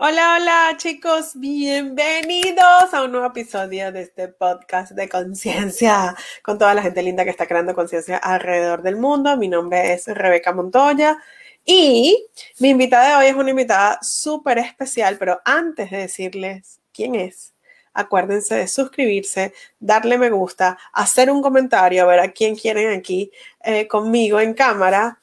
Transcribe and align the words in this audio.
Hola, 0.00 0.36
hola 0.36 0.76
chicos, 0.76 1.32
bienvenidos 1.34 2.94
a 2.94 3.02
un 3.02 3.10
nuevo 3.10 3.26
episodio 3.26 3.90
de 3.90 4.02
este 4.02 4.28
podcast 4.28 4.92
de 4.92 5.08
conciencia 5.08 6.14
con 6.40 6.56
toda 6.56 6.72
la 6.72 6.82
gente 6.82 7.02
linda 7.02 7.24
que 7.24 7.30
está 7.30 7.48
creando 7.48 7.74
conciencia 7.74 8.16
alrededor 8.16 8.82
del 8.82 8.94
mundo. 8.94 9.36
Mi 9.36 9.48
nombre 9.48 9.92
es 9.92 10.06
Rebeca 10.06 10.52
Montoya 10.52 11.18
y 11.64 12.28
mi 12.60 12.68
invitada 12.68 13.08
de 13.08 13.16
hoy 13.16 13.30
es 13.30 13.34
una 13.34 13.50
invitada 13.50 13.98
súper 14.00 14.58
especial, 14.58 15.18
pero 15.18 15.40
antes 15.44 15.90
de 15.90 15.96
decirles 15.96 16.80
quién 16.92 17.16
es, 17.16 17.54
acuérdense 17.92 18.54
de 18.54 18.68
suscribirse, 18.68 19.52
darle 19.80 20.16
me 20.16 20.30
gusta, 20.30 20.78
hacer 20.92 21.28
un 21.28 21.42
comentario, 21.42 22.04
a 22.04 22.06
ver 22.06 22.20
a 22.20 22.30
quién 22.30 22.54
quieren 22.54 22.96
aquí 22.96 23.32
eh, 23.64 23.88
conmigo 23.88 24.38
en 24.38 24.54
cámara. 24.54 25.18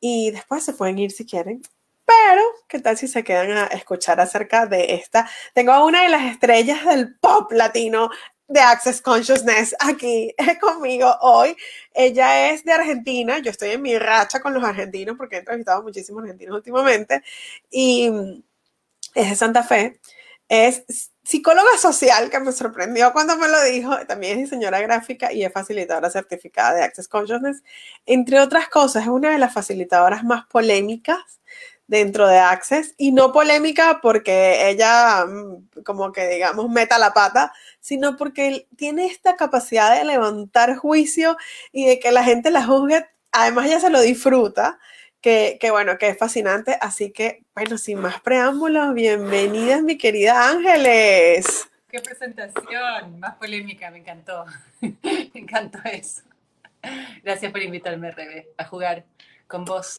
Y 0.00 0.32
después 0.32 0.64
se 0.64 0.72
pueden 0.72 0.98
ir 0.98 1.12
si 1.12 1.24
quieren 1.24 1.62
pero, 2.06 2.42
¿qué 2.68 2.78
tal 2.78 2.96
si 2.96 3.08
se 3.08 3.24
quedan 3.24 3.50
a 3.50 3.66
escuchar 3.66 4.20
acerca 4.20 4.66
de 4.66 4.94
esta? 4.94 5.28
Tengo 5.54 5.72
a 5.72 5.84
una 5.84 6.04
de 6.04 6.08
las 6.08 6.22
estrellas 6.24 6.84
del 6.84 7.16
pop 7.16 7.50
latino 7.52 8.10
de 8.48 8.60
Access 8.60 9.02
Consciousness 9.02 9.74
aquí 9.80 10.34
conmigo 10.60 11.12
hoy. 11.20 11.56
Ella 11.92 12.50
es 12.50 12.64
de 12.64 12.72
Argentina. 12.72 13.38
Yo 13.38 13.50
estoy 13.50 13.70
en 13.70 13.82
mi 13.82 13.98
racha 13.98 14.40
con 14.40 14.54
los 14.54 14.62
argentinos 14.62 15.16
porque 15.16 15.36
he 15.36 15.38
entrevistado 15.40 15.82
muchísimos 15.82 16.22
argentinos 16.22 16.56
últimamente. 16.56 17.22
Y 17.70 18.10
es 19.14 19.30
de 19.30 19.36
Santa 19.36 19.62
Fe. 19.64 20.00
Es 20.48 21.10
psicóloga 21.24 21.76
social, 21.76 22.30
que 22.30 22.38
me 22.38 22.52
sorprendió 22.52 23.12
cuando 23.12 23.36
me 23.36 23.48
lo 23.48 23.60
dijo. 23.64 24.06
También 24.06 24.34
es 24.34 24.44
diseñadora 24.44 24.80
gráfica 24.80 25.32
y 25.32 25.44
es 25.44 25.52
facilitadora 25.52 26.08
certificada 26.10 26.74
de 26.74 26.84
Access 26.84 27.08
Consciousness. 27.08 27.64
Entre 28.06 28.38
otras 28.40 28.68
cosas, 28.68 29.04
es 29.04 29.08
una 29.08 29.30
de 29.32 29.38
las 29.38 29.52
facilitadoras 29.52 30.22
más 30.22 30.46
polémicas 30.46 31.40
dentro 31.86 32.26
de 32.26 32.38
Access 32.38 32.94
y 32.96 33.12
no 33.12 33.32
polémica 33.32 34.00
porque 34.02 34.68
ella 34.68 35.24
mm, 35.24 35.82
como 35.84 36.12
que 36.12 36.28
digamos 36.28 36.68
meta 36.68 36.98
la 36.98 37.12
pata, 37.12 37.52
sino 37.80 38.16
porque 38.16 38.66
tiene 38.76 39.06
esta 39.06 39.36
capacidad 39.36 39.96
de 39.96 40.04
levantar 40.04 40.76
juicio 40.76 41.36
y 41.72 41.86
de 41.86 41.98
que 41.98 42.12
la 42.12 42.24
gente 42.24 42.50
la 42.50 42.64
juzgue, 42.64 43.06
además 43.32 43.66
ella 43.66 43.80
se 43.80 43.90
lo 43.90 44.00
disfruta, 44.00 44.78
que, 45.20 45.58
que 45.60 45.70
bueno, 45.70 45.98
que 45.98 46.08
es 46.08 46.18
fascinante, 46.18 46.76
así 46.80 47.12
que 47.12 47.44
bueno, 47.54 47.78
sin 47.78 48.00
más 48.00 48.20
preámbulos, 48.20 48.94
bienvenidas 48.94 49.82
mi 49.82 49.96
querida 49.98 50.48
Ángeles. 50.48 51.68
Qué 51.88 52.00
presentación, 52.00 53.20
más 53.20 53.36
polémica, 53.36 53.90
me 53.90 53.98
encantó, 53.98 54.44
me 54.80 55.30
encantó 55.34 55.78
eso. 55.84 56.22
Gracias 57.22 57.50
por 57.50 57.62
invitarme, 57.62 58.10
Rebe, 58.10 58.48
a 58.56 58.64
jugar 58.64 59.04
con 59.46 59.64
vos. 59.64 59.96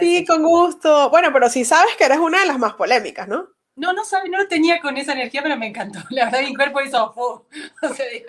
Sí, 0.00 0.24
con 0.24 0.42
gusto. 0.42 1.10
Bueno, 1.10 1.32
pero 1.32 1.48
sí 1.48 1.64
sabes 1.64 1.94
que 1.96 2.04
eres 2.04 2.18
una 2.18 2.40
de 2.40 2.46
las 2.46 2.58
más 2.58 2.74
polémicas, 2.74 3.28
¿no? 3.28 3.48
No, 3.76 3.92
no 3.92 4.04
sabes, 4.04 4.30
no 4.30 4.38
lo 4.38 4.46
tenía 4.46 4.80
con 4.80 4.96
esa 4.96 5.12
energía, 5.12 5.42
pero 5.42 5.56
me 5.56 5.66
encantó. 5.66 5.98
La 6.10 6.26
verdad, 6.26 6.42
mi 6.42 6.54
cuerpo 6.54 6.80
hizo 6.80 7.12
fu. 7.12 7.44
O 7.82 7.94
sea, 7.94 8.06
digo, 8.08 8.26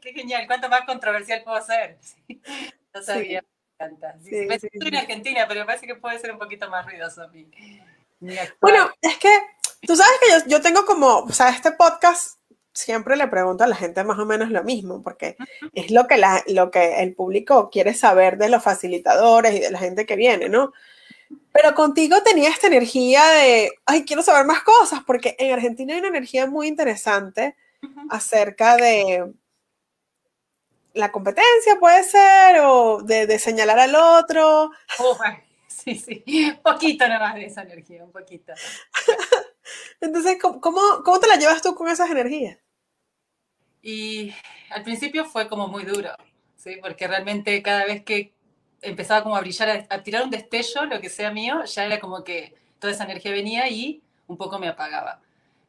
qué 0.00 0.12
genial, 0.12 0.46
cuánto 0.46 0.68
más 0.68 0.82
controversial 0.82 1.42
puedo 1.42 1.60
ser. 1.62 1.98
No 2.92 3.00
sabía, 3.00 3.40
me 3.78 3.86
encanta. 3.86 4.16
Sí, 4.20 4.48
estoy 4.50 4.88
en 4.88 4.96
Argentina, 4.96 5.44
pero 5.46 5.60
me 5.60 5.66
parece 5.66 5.86
que 5.86 5.94
puede 5.94 6.18
ser 6.18 6.32
un 6.32 6.40
poquito 6.40 6.68
más 6.68 6.84
ruidoso 6.84 7.22
a 7.22 7.28
mí. 7.28 7.48
Bueno, 8.60 8.90
es 9.00 9.16
que 9.18 9.28
tú 9.86 9.94
sabes 9.94 10.18
que 10.20 10.30
yo, 10.30 10.56
yo 10.56 10.60
tengo 10.60 10.84
como, 10.84 11.18
o 11.18 11.32
sea, 11.32 11.50
este 11.50 11.70
podcast 11.70 12.40
siempre 12.72 13.16
le 13.16 13.28
pregunto 13.28 13.64
a 13.64 13.68
la 13.68 13.76
gente 13.76 14.02
más 14.04 14.18
o 14.18 14.26
menos 14.26 14.50
lo 14.50 14.64
mismo, 14.64 15.02
porque 15.02 15.36
es 15.72 15.90
lo 15.90 16.06
que, 16.06 16.16
la, 16.16 16.42
lo 16.48 16.72
que 16.72 17.00
el 17.00 17.14
público 17.14 17.70
quiere 17.70 17.94
saber 17.94 18.38
de 18.38 18.48
los 18.48 18.62
facilitadores 18.62 19.54
y 19.54 19.60
de 19.60 19.70
la 19.70 19.78
gente 19.78 20.06
que 20.06 20.16
viene, 20.16 20.48
¿no? 20.48 20.72
Pero 21.52 21.74
contigo 21.74 22.22
tenía 22.22 22.48
esta 22.48 22.68
energía 22.68 23.24
de, 23.26 23.72
ay, 23.86 24.04
quiero 24.04 24.22
saber 24.22 24.46
más 24.46 24.62
cosas, 24.62 25.00
porque 25.06 25.36
en 25.38 25.52
Argentina 25.52 25.92
hay 25.92 26.00
una 26.00 26.08
energía 26.08 26.46
muy 26.46 26.68
interesante 26.68 27.56
acerca 28.08 28.76
de 28.76 29.32
la 30.94 31.12
competencia, 31.12 31.78
puede 31.78 32.04
ser, 32.04 32.60
o 32.62 33.02
de, 33.02 33.38
señalar 33.38 33.78
al 33.78 33.94
otro. 33.94 34.70
sí, 35.66 35.94
sí, 35.96 36.22
un 36.50 36.62
poquito 36.62 37.06
nada 37.06 37.28
más 37.28 37.34
de 37.34 37.46
esa 37.46 37.62
energía, 37.62 38.04
un 38.04 38.12
poquito. 38.12 38.52
Entonces, 40.00 40.38
¿cómo, 40.40 40.80
¿cómo 41.04 41.20
te 41.20 41.28
la 41.28 41.36
llevas 41.36 41.62
tú 41.62 41.74
con 41.74 41.88
esas 41.88 42.10
energías? 42.10 42.58
Y 43.82 44.34
al 44.70 44.82
principio 44.82 45.24
fue 45.24 45.48
como 45.48 45.68
muy 45.68 45.84
duro, 45.84 46.10
¿sí? 46.56 46.76
Porque 46.82 47.08
realmente 47.08 47.62
cada 47.62 47.86
vez 47.86 48.04
que 48.04 48.34
empezaba 48.82 49.22
como 49.22 49.36
a 49.36 49.40
brillar, 49.40 49.86
a, 49.88 50.02
tirar 50.02 50.24
un 50.24 50.30
destello, 50.30 50.84
lo 50.86 51.00
que 51.00 51.08
sea 51.08 51.30
mío, 51.30 51.64
ya 51.64 51.84
era 51.84 52.00
como 52.00 52.24
que 52.24 52.54
toda 52.78 52.92
esa 52.92 53.04
energía 53.04 53.32
venía 53.32 53.68
y 53.68 54.02
un 54.26 54.36
poco 54.36 54.58
me 54.58 54.68
apagaba. 54.68 55.20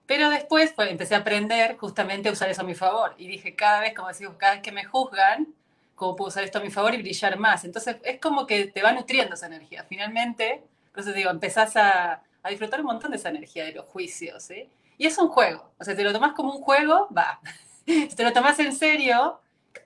Pero 0.05 0.29
después 0.29 0.73
pues, 0.75 0.91
empecé 0.91 1.15
a 1.15 1.19
aprender 1.19 1.77
justamente 1.77 2.29
a 2.29 2.31
usar 2.31 2.49
eso 2.49 2.61
a 2.61 2.65
mi 2.65 2.75
favor. 2.75 3.15
Y 3.17 3.27
dije, 3.27 3.55
cada 3.55 3.81
vez, 3.81 3.93
como 3.93 4.09
decimos, 4.09 4.35
cada 4.37 4.53
vez 4.53 4.61
que 4.61 4.71
me 4.71 4.83
juzgan, 4.83 5.47
¿cómo 5.95 6.15
puedo 6.15 6.29
usar 6.29 6.43
esto 6.43 6.59
a 6.59 6.61
mi 6.61 6.69
favor 6.69 6.93
y 6.93 7.01
brillar 7.01 7.37
más? 7.37 7.63
Entonces 7.63 7.97
es 8.03 8.19
como 8.19 8.45
que 8.45 8.67
te 8.67 8.81
va 8.81 8.91
nutriendo 8.91 9.35
esa 9.35 9.47
energía. 9.47 9.85
Finalmente, 9.87 10.63
entonces 10.87 11.15
digo, 11.15 11.29
empezás 11.29 11.75
a, 11.77 12.23
a 12.43 12.49
disfrutar 12.49 12.81
un 12.81 12.87
montón 12.87 13.11
de 13.11 13.17
esa 13.17 13.29
energía, 13.29 13.65
de 13.65 13.73
los 13.73 13.85
juicios. 13.85 14.43
¿sí? 14.43 14.69
Y 14.97 15.07
es 15.07 15.17
un 15.17 15.29
juego. 15.29 15.71
O 15.79 15.83
sea, 15.83 15.95
te 15.95 16.03
lo 16.03 16.11
tomas 16.11 16.33
como 16.33 16.53
un 16.53 16.61
juego, 16.61 17.07
va. 17.15 17.39
si 17.85 18.15
te 18.15 18.23
lo 18.23 18.33
tomas 18.33 18.59
en 18.59 18.75
serio, 18.75 19.39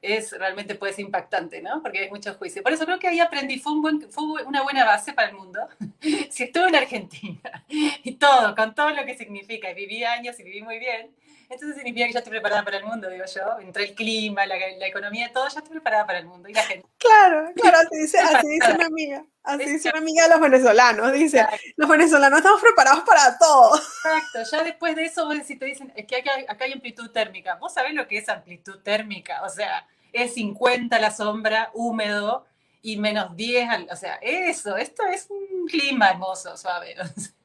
es 0.06 0.32
realmente 0.32 0.76
puede 0.76 0.94
ser 0.94 1.06
impactante, 1.06 1.62
¿no? 1.62 1.82
Porque 1.82 2.00
hay 2.00 2.10
mucho 2.10 2.34
juicio. 2.36 2.62
Por 2.64 2.74
eso 2.74 2.86
creo 2.86 3.00
que 3.00 3.08
ahí 3.08 3.20
aprendí, 3.20 3.60
fue, 3.60 3.74
un 3.74 3.82
buen, 3.82 4.12
fue 4.12 4.44
una 4.44 4.62
buena 4.64 4.86
base 4.86 5.14
para 5.14 5.30
el 5.30 5.36
mundo. 5.36 5.68
si 6.30 6.44
estuve 6.44 6.68
en 6.70 6.76
Argentina 6.76 7.66
y 7.68 8.14
todo, 8.14 8.56
con 8.56 8.76
todo 8.76 8.92
lo 8.92 9.06
que 9.06 9.18
significa, 9.18 9.72
y 9.72 9.74
viví 9.74 10.04
años 10.04 10.40
y 10.40 10.44
viví 10.44 10.62
muy 10.62 10.80
bien, 10.80 11.12
entonces 11.50 11.76
significa 11.76 12.08
que 12.08 12.14
ya 12.14 12.20
estoy 12.20 12.32
preparada 12.32 12.64
para 12.64 12.78
el 12.78 12.86
mundo, 12.86 13.10
digo 13.10 13.26
yo. 13.26 13.60
Entre 13.60 13.84
el 13.84 13.96
clima, 13.96 14.46
la, 14.46 14.56
la 14.58 14.88
economía, 14.88 15.32
todo, 15.32 15.48
ya 15.48 15.60
estoy 15.60 15.74
preparada 15.74 16.06
para 16.06 16.20
el 16.20 16.26
mundo. 16.26 16.50
Y 16.50 16.54
la 16.54 16.64
gente. 16.64 16.88
Claro, 16.98 17.52
claro, 17.56 17.78
así 17.78 18.02
dice, 18.02 18.20
así 18.36 18.48
dice 18.48 18.72
una 18.74 18.86
amiga. 18.86 19.26
Así 19.44 19.66
dice 19.70 19.90
una 19.90 20.00
amiga 20.00 20.24
de 20.24 20.30
los 20.30 20.40
venezolanos. 20.40 21.14
Dice, 21.14 21.46
los 21.76 21.88
venezolanos 21.88 22.40
estamos 22.40 22.62
preparados 22.62 23.04
para 23.04 23.38
todo. 23.38 23.78
Exacto, 23.78 24.40
ya 24.52 24.64
después 24.64 24.96
de 24.96 25.06
eso, 25.06 25.30
si 25.46 25.56
te 25.56 25.66
dicen, 25.66 25.94
es 25.96 26.08
que 26.08 26.18
acá, 26.18 26.32
acá 26.48 26.66
hay 26.66 26.74
amplitud 26.74 27.12
térmica. 27.12 27.56
¿Vos 27.56 27.74
sabés 27.74 27.94
lo 27.94 28.08
que 28.08 28.18
es 28.18 28.28
amplitud 28.28 28.80
térmica? 28.82 29.44
O 29.44 29.50
sea, 29.50 29.88
es 30.16 30.34
50 30.36 31.00
la 31.00 31.12
sombra, 31.12 31.72
húmedo, 31.74 32.46
y 32.86 32.98
menos 32.98 33.36
10, 33.36 33.92
o 33.92 33.96
sea, 33.96 34.20
eso, 34.22 34.78
esto 34.78 35.04
es 35.08 35.28
un 35.32 35.68
clima 35.68 36.12
hermoso, 36.12 36.56
suave. 36.56 36.96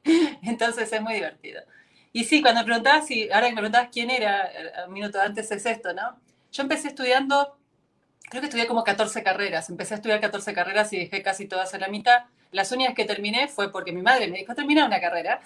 Entonces 0.42 0.92
es 0.92 1.00
muy 1.00 1.14
divertido. 1.14 1.62
Y 2.12 2.24
sí, 2.24 2.42
cuando 2.42 2.62
preguntabas, 2.62 3.06
si, 3.06 3.30
ahora 3.30 3.46
que 3.46 3.54
me 3.54 3.60
preguntabas 3.62 3.88
quién 3.90 4.10
era, 4.10 4.52
eh, 4.52 4.70
un 4.86 4.92
minuto 4.92 5.18
antes 5.18 5.50
es 5.50 5.64
esto, 5.64 5.94
¿no? 5.94 6.20
Yo 6.52 6.62
empecé 6.62 6.88
estudiando, 6.88 7.56
creo 8.28 8.42
que 8.42 8.48
estudié 8.48 8.66
como 8.66 8.84
14 8.84 9.22
carreras, 9.22 9.70
empecé 9.70 9.94
a 9.94 9.96
estudiar 9.96 10.20
14 10.20 10.52
carreras 10.52 10.92
y 10.92 10.98
dejé 10.98 11.22
casi 11.22 11.46
todas 11.46 11.72
a 11.72 11.78
la 11.78 11.88
mitad. 11.88 12.24
Las 12.52 12.70
únicas 12.72 12.94
que 12.94 13.06
terminé 13.06 13.48
fue 13.48 13.72
porque 13.72 13.92
mi 13.92 14.02
madre 14.02 14.28
me 14.28 14.38
dijo, 14.38 14.54
termina 14.54 14.84
una 14.84 15.00
carrera. 15.00 15.40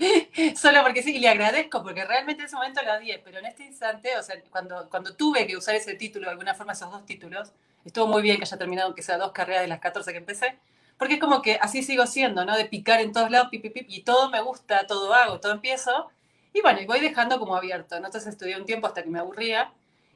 Solo 0.56 0.82
porque 0.82 1.02
sí, 1.02 1.16
y 1.16 1.18
le 1.18 1.28
agradezco, 1.28 1.82
porque 1.82 2.04
realmente 2.04 2.42
en 2.42 2.46
ese 2.46 2.56
momento 2.56 2.80
la 2.82 2.98
di, 2.98 3.12
pero 3.22 3.38
en 3.38 3.46
este 3.46 3.64
instante, 3.64 4.16
o 4.18 4.22
sea, 4.22 4.36
cuando, 4.50 4.88
cuando 4.88 5.14
tuve 5.14 5.46
que 5.46 5.56
usar 5.56 5.74
ese 5.74 5.94
título, 5.94 6.26
de 6.26 6.32
alguna 6.32 6.54
forma 6.54 6.72
esos 6.72 6.90
dos 6.90 7.04
títulos, 7.04 7.52
estuvo 7.84 8.06
muy 8.06 8.22
bien 8.22 8.38
que 8.38 8.44
haya 8.44 8.56
terminado, 8.56 8.86
aunque 8.86 9.02
sea 9.02 9.18
dos 9.18 9.32
carreras 9.32 9.62
de 9.62 9.68
las 9.68 9.80
14 9.80 10.12
que 10.12 10.18
empecé, 10.18 10.58
porque 10.98 11.14
es 11.14 11.20
como 11.20 11.42
que 11.42 11.58
así 11.60 11.82
sigo 11.82 12.06
siendo, 12.06 12.44
¿no? 12.44 12.56
De 12.56 12.64
picar 12.64 13.00
en 13.00 13.12
todos 13.12 13.30
lados, 13.30 13.48
pip, 13.50 13.62
pip, 13.62 13.86
y 13.88 14.02
todo 14.02 14.30
me 14.30 14.40
gusta, 14.40 14.86
todo 14.86 15.12
hago, 15.12 15.40
todo 15.40 15.52
empiezo, 15.52 16.10
y 16.52 16.62
bueno, 16.62 16.80
y 16.80 16.86
voy 16.86 17.00
dejando 17.00 17.38
como 17.38 17.56
abierto, 17.56 17.98
¿no? 18.00 18.06
Entonces 18.06 18.32
estudié 18.32 18.56
un 18.56 18.64
tiempo 18.64 18.86
hasta 18.86 19.02
que 19.02 19.10
me 19.10 19.18
aburría, 19.18 19.72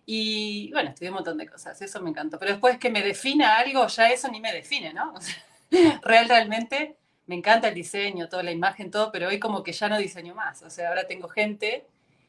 y 0.06 0.70
bueno, 0.72 0.90
estudié 0.90 1.10
un 1.10 1.16
montón 1.16 1.38
de 1.38 1.46
cosas, 1.46 1.80
eso 1.80 2.00
me 2.00 2.10
encantó, 2.10 2.38
pero 2.38 2.52
después 2.52 2.78
que 2.78 2.90
me 2.90 3.02
defina 3.02 3.56
algo, 3.56 3.86
ya 3.86 4.10
eso 4.10 4.28
ni 4.28 4.40
me 4.40 4.52
define, 4.52 4.92
¿no? 4.94 5.14
real, 6.02 6.28
realmente 6.28 6.96
me 7.26 7.34
encanta 7.34 7.68
el 7.68 7.74
diseño, 7.74 8.28
toda 8.28 8.42
la 8.42 8.52
imagen, 8.52 8.90
todo, 8.90 9.10
pero 9.10 9.28
hoy 9.28 9.38
como 9.38 9.62
que 9.62 9.72
ya 9.72 9.88
no 9.88 9.98
diseño 9.98 10.34
más, 10.34 10.62
o 10.62 10.70
sea, 10.70 10.88
ahora 10.88 11.06
tengo 11.06 11.28
gente 11.28 11.86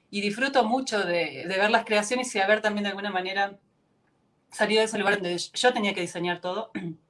y 0.09 0.21
disfruto 0.21 0.63
mucho 0.63 1.03
de, 1.03 1.45
ver 1.47 1.69
las 1.69 1.85
creaciones 1.85 2.33
y 2.35 2.39
haber 2.39 2.61
también 2.61 2.83
de 2.83 2.89
alguna 2.89 3.11
manera 3.11 3.57
salido 4.51 4.79
de 4.79 4.85
ese 4.85 4.97
lugar 4.97 5.15
donde 5.15 5.37
yo 5.37 5.73
tenía 5.73 5.93
que 5.93 6.01
diseñar 6.01 6.39
todo 6.39 6.71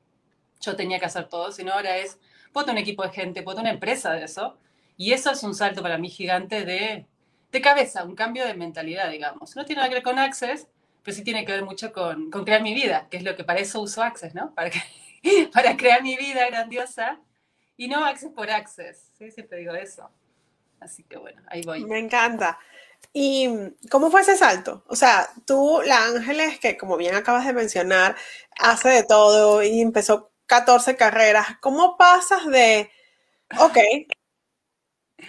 yo 0.62 0.76
tenía 0.76 1.00
que 1.00 1.06
hacer 1.06 1.28
todo, 1.28 1.52
sino 1.52 1.74
ahora 1.74 1.98
es, 1.98 2.20
tener 2.54 2.72
un 2.72 2.78
equipo 2.78 3.04
de 3.04 3.10
gente, 3.10 3.42
tener 3.42 3.60
una 3.60 3.70
empresa 3.70 4.14
de 4.14 4.24
eso, 4.24 4.58
y 4.98 5.12
eso 5.12 5.32
es 5.32 5.44
un 5.44 5.54
salto 5.54 5.82
para 5.82 5.98
mí 5.98 6.10
gigante 6.10 6.66
de, 6.66 7.06
cabeza, 7.62 8.04
un 8.04 8.16
cambio 8.16 8.46
de 8.46 8.54
mentalidad, 8.54 9.10
digamos. 9.10 9.56
No 9.56 9.64
tiene 9.64 9.80
nada 9.80 9.88
que 9.88 9.96
ver 9.96 10.04
con 10.04 10.20
Access, 10.20 10.68
pero 11.02 11.16
sí 11.16 11.24
tiene 11.24 11.46
que 11.46 11.54
ver 11.54 11.64
mucho 11.64 11.94
con, 11.94 12.30
con 12.30 12.44
crear 12.44 12.62
mi 12.62 12.74
vida, 12.74 13.08
que 13.10 13.16
es 13.16 13.24
lo 13.24 13.38
que 13.38 13.46
para 13.46 13.62
eso 13.62 13.80
uso 13.80 14.04
Access, 14.04 14.36
¿no? 14.36 14.54
Para, 14.54 14.70
que, 14.70 14.82
para 15.54 15.78
crear 15.78 16.04
mi 16.04 16.18
vida 16.18 16.46
grandiosa 16.48 17.18
y 17.78 17.88
no 17.88 18.06
Access 18.06 18.32
por 18.32 18.50
Access, 18.50 19.12
¿sí? 19.18 19.32
Siempre 19.32 19.60
digo 19.60 19.74
eso. 19.74 20.10
Así 20.80 21.04
que 21.04 21.18
bueno, 21.18 21.42
ahí 21.48 21.62
voy. 21.64 21.84
Me 21.86 22.00
encanta. 22.00 22.60
¿Y 23.14 23.50
cómo 23.90 24.12
fue 24.12 24.22
ese 24.22 24.36
salto? 24.36 24.84
O 24.88 24.96
sea, 24.96 25.30
tú, 25.46 25.82
la 25.86 26.06
Ángeles, 26.06 26.60
que 26.60 26.78
como 26.78 26.98
bien 26.98 27.16
acabas 27.16 27.46
de 27.46 27.54
mencionar, 27.54 28.16
hace 28.60 28.90
de 28.90 29.04
todo 29.04 29.64
y 29.64 29.82
empezó 29.82 30.32
14 30.48 30.96
carreras, 30.96 31.48
¿cómo 31.62 31.98
pasas 31.98 32.46
de, 32.48 32.92
ok, 33.60 33.78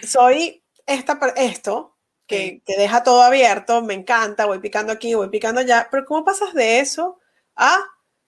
soy 0.03 0.63
esta, 0.85 1.19
esto, 1.37 1.97
que, 2.27 2.61
que, 2.65 2.77
deja 2.77 3.03
todo 3.03 3.21
abierto, 3.21 3.81
me 3.81 3.93
encanta, 3.93 4.45
voy 4.45 4.59
picando 4.59 4.91
aquí, 4.91 5.13
voy 5.13 5.29
picando 5.29 5.61
allá, 5.61 5.87
pero 5.89 6.05
¿cómo 6.05 6.25
pasas 6.25 6.53
de 6.53 6.79
eso 6.79 7.19
a 7.55 7.79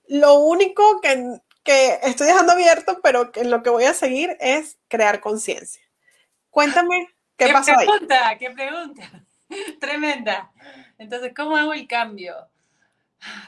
lo 0.07 0.35
único 0.39 1.01
que, 1.01 1.41
que 1.63 1.99
estoy 2.03 2.27
dejando 2.27 2.53
abierto, 2.53 2.99
pero 3.01 3.31
que 3.31 3.43
lo 3.43 3.63
que 3.63 3.69
voy 3.69 3.85
a 3.85 3.93
seguir 3.93 4.37
es 4.39 4.77
crear 4.87 5.19
conciencia? 5.19 5.81
Cuéntame, 6.49 7.07
¿qué, 7.37 7.47
¿Qué 7.47 7.53
pasó 7.53 7.73
pregunta, 7.75 8.27
ahí? 8.27 8.37
¿Qué 8.37 8.51
pregunta? 8.51 9.25
Tremenda. 9.79 10.51
Entonces, 10.97 11.33
¿cómo 11.35 11.57
hago 11.57 11.73
el 11.73 11.87
cambio? 11.87 12.35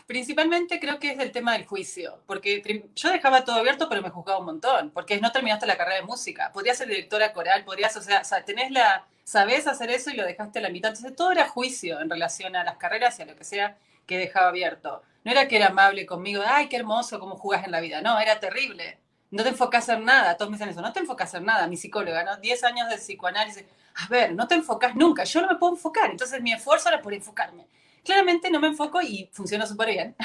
Principalmente 0.05 0.79
creo 0.79 0.99
que 0.99 1.11
es 1.11 1.19
el 1.19 1.31
tema 1.31 1.53
del 1.53 1.65
juicio, 1.65 2.21
porque 2.27 2.61
yo 2.93 3.09
dejaba 3.09 3.45
todo 3.45 3.57
abierto, 3.57 3.87
pero 3.87 4.01
me 4.01 4.09
juzgaba 4.09 4.39
un 4.39 4.45
montón, 4.45 4.91
porque 4.91 5.19
no 5.21 5.31
terminaste 5.31 5.65
la 5.65 5.77
carrera 5.77 5.97
de 5.97 6.05
música. 6.05 6.51
Podrías 6.51 6.77
ser 6.77 6.89
directora 6.89 7.31
coral, 7.31 7.63
podrías, 7.63 7.95
o 7.95 8.01
sea, 8.01 8.23
tenés 8.43 8.71
la, 8.71 9.05
sabés 9.23 9.67
hacer 9.67 9.89
eso 9.89 10.09
y 10.09 10.15
lo 10.15 10.25
dejaste 10.25 10.59
a 10.59 10.61
la 10.61 10.69
mitad. 10.69 10.89
Entonces 10.89 11.15
todo 11.15 11.31
era 11.31 11.47
juicio 11.47 12.01
en 12.01 12.09
relación 12.09 12.55
a 12.57 12.65
las 12.65 12.75
carreras 12.77 13.17
y 13.19 13.21
a 13.21 13.25
lo 13.25 13.35
que 13.35 13.45
sea 13.45 13.77
que 14.11 14.17
dejaba 14.17 14.49
abierto. 14.49 15.01
No 15.23 15.31
era 15.31 15.47
que 15.47 15.55
era 15.55 15.67
amable 15.67 16.05
conmigo, 16.05 16.43
ay, 16.45 16.67
qué 16.67 16.75
hermoso 16.75 17.17
cómo 17.17 17.37
jugás 17.37 17.63
en 17.63 17.71
la 17.71 17.79
vida. 17.79 18.01
No, 18.01 18.19
era 18.19 18.41
terrible. 18.41 18.99
No 19.29 19.41
te 19.41 19.49
enfocas 19.49 19.87
en 19.87 20.03
nada. 20.03 20.35
Todos 20.35 20.51
me 20.51 20.57
dicen 20.57 20.67
eso, 20.67 20.81
no 20.81 20.91
te 20.91 20.99
enfocas 20.99 21.33
en 21.33 21.45
nada. 21.45 21.65
Mi 21.67 21.77
psicóloga, 21.77 22.25
¿no? 22.25 22.35
10 22.35 22.63
años 22.65 22.89
de 22.89 22.97
psicoanálisis. 22.97 23.63
A 23.95 24.07
ver, 24.09 24.33
no 24.33 24.49
te 24.49 24.55
enfocas 24.55 24.97
nunca. 24.97 25.23
Yo 25.23 25.41
no 25.41 25.47
me 25.47 25.55
puedo 25.55 25.71
enfocar. 25.73 26.11
Entonces 26.11 26.41
mi 26.41 26.51
esfuerzo 26.51 26.89
era 26.89 27.01
por 27.01 27.13
enfocarme. 27.13 27.67
Claramente 28.03 28.51
no 28.51 28.59
me 28.59 28.67
enfoco 28.67 29.01
y 29.01 29.29
funciona 29.31 29.65
súper 29.65 29.91
bien. 29.91 30.15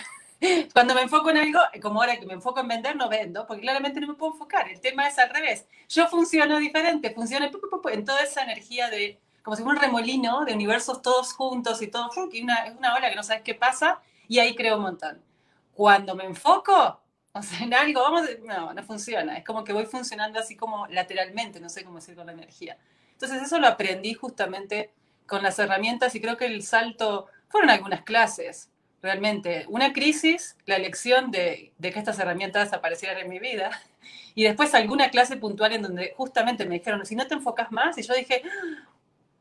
Cuando 0.73 0.93
me 0.93 1.03
enfoco 1.03 1.31
en 1.31 1.37
algo, 1.37 1.61
como 1.81 2.01
ahora 2.01 2.19
que 2.19 2.27
me 2.27 2.35
enfoco 2.35 2.59
en 2.59 2.67
vender, 2.67 2.97
no 2.97 3.09
vendo, 3.09 3.47
porque 3.47 3.63
claramente 3.63 4.01
no 4.01 4.09
me 4.09 4.15
puedo 4.15 4.33
enfocar. 4.33 4.69
El 4.69 4.81
tema 4.81 5.07
es 5.07 5.17
al 5.21 5.31
revés. 5.31 5.65
Yo 5.89 6.09
funciono 6.09 6.59
diferente, 6.59 7.15
funciono 7.15 7.49
en 7.93 8.05
toda 8.05 8.21
esa 8.25 8.43
energía 8.43 8.91
de, 8.91 9.21
como 9.47 9.55
si 9.55 9.63
fuera 9.63 9.79
un 9.79 9.85
remolino 9.85 10.45
de 10.45 10.55
universos 10.55 11.03
todos 11.03 11.33
juntos 11.33 11.81
y 11.81 11.87
todo, 11.87 12.11
y 12.33 12.43
una, 12.43 12.67
es 12.67 12.77
una 12.77 12.97
ola 12.97 13.09
que 13.09 13.15
no 13.15 13.23
sabes 13.23 13.45
qué 13.45 13.55
pasa, 13.55 14.01
y 14.27 14.41
ahí 14.41 14.57
creo 14.57 14.75
un 14.75 14.83
montón. 14.83 15.23
Cuando 15.73 16.17
me 16.17 16.25
enfoco, 16.25 17.01
o 17.31 17.43
sea, 17.43 17.61
en 17.61 17.73
algo, 17.73 18.01
vamos, 18.01 18.23
no, 18.43 18.75
no 18.75 18.83
funciona. 18.83 19.39
Es 19.39 19.45
como 19.45 19.63
que 19.63 19.73
voy 19.73 19.87
funcionando 19.87 20.41
así 20.41 20.57
como 20.57 20.89
lateralmente, 20.89 21.61
no 21.61 21.69
sé 21.69 21.85
cómo 21.85 21.99
decir 21.99 22.17
con 22.17 22.27
la 22.27 22.33
energía. 22.33 22.77
Entonces 23.13 23.41
eso 23.41 23.61
lo 23.61 23.69
aprendí 23.69 24.15
justamente 24.15 24.91
con 25.29 25.45
las 25.45 25.57
herramientas 25.61 26.13
y 26.17 26.21
creo 26.21 26.37
que 26.37 26.47
el 26.47 26.65
salto 26.65 27.29
fueron 27.47 27.71
algunas 27.71 28.03
clases, 28.03 28.69
realmente. 29.01 29.65
Una 29.69 29.93
crisis, 29.93 30.57
la 30.67 30.75
elección 30.75 31.31
de, 31.31 31.73
de, 31.79 31.93
que 31.93 32.01
estas 32.01 32.19
herramientas 32.19 32.73
aparecieran 32.73 33.19
en 33.19 33.29
mi 33.29 33.39
vida, 33.39 33.71
y 34.35 34.43
después 34.43 34.75
alguna 34.75 35.09
clase 35.11 35.37
puntual 35.37 35.73
en 35.73 35.83
donde 35.83 36.15
justamente 36.17 36.67
me 36.67 36.81
dijeron, 36.81 37.07
si 37.07 37.15
no 37.15 37.29
te 37.29 37.35
enfocas 37.35 37.71
más, 37.71 37.97
y 37.97 38.03
yo 38.03 38.13
dije, 38.13 38.43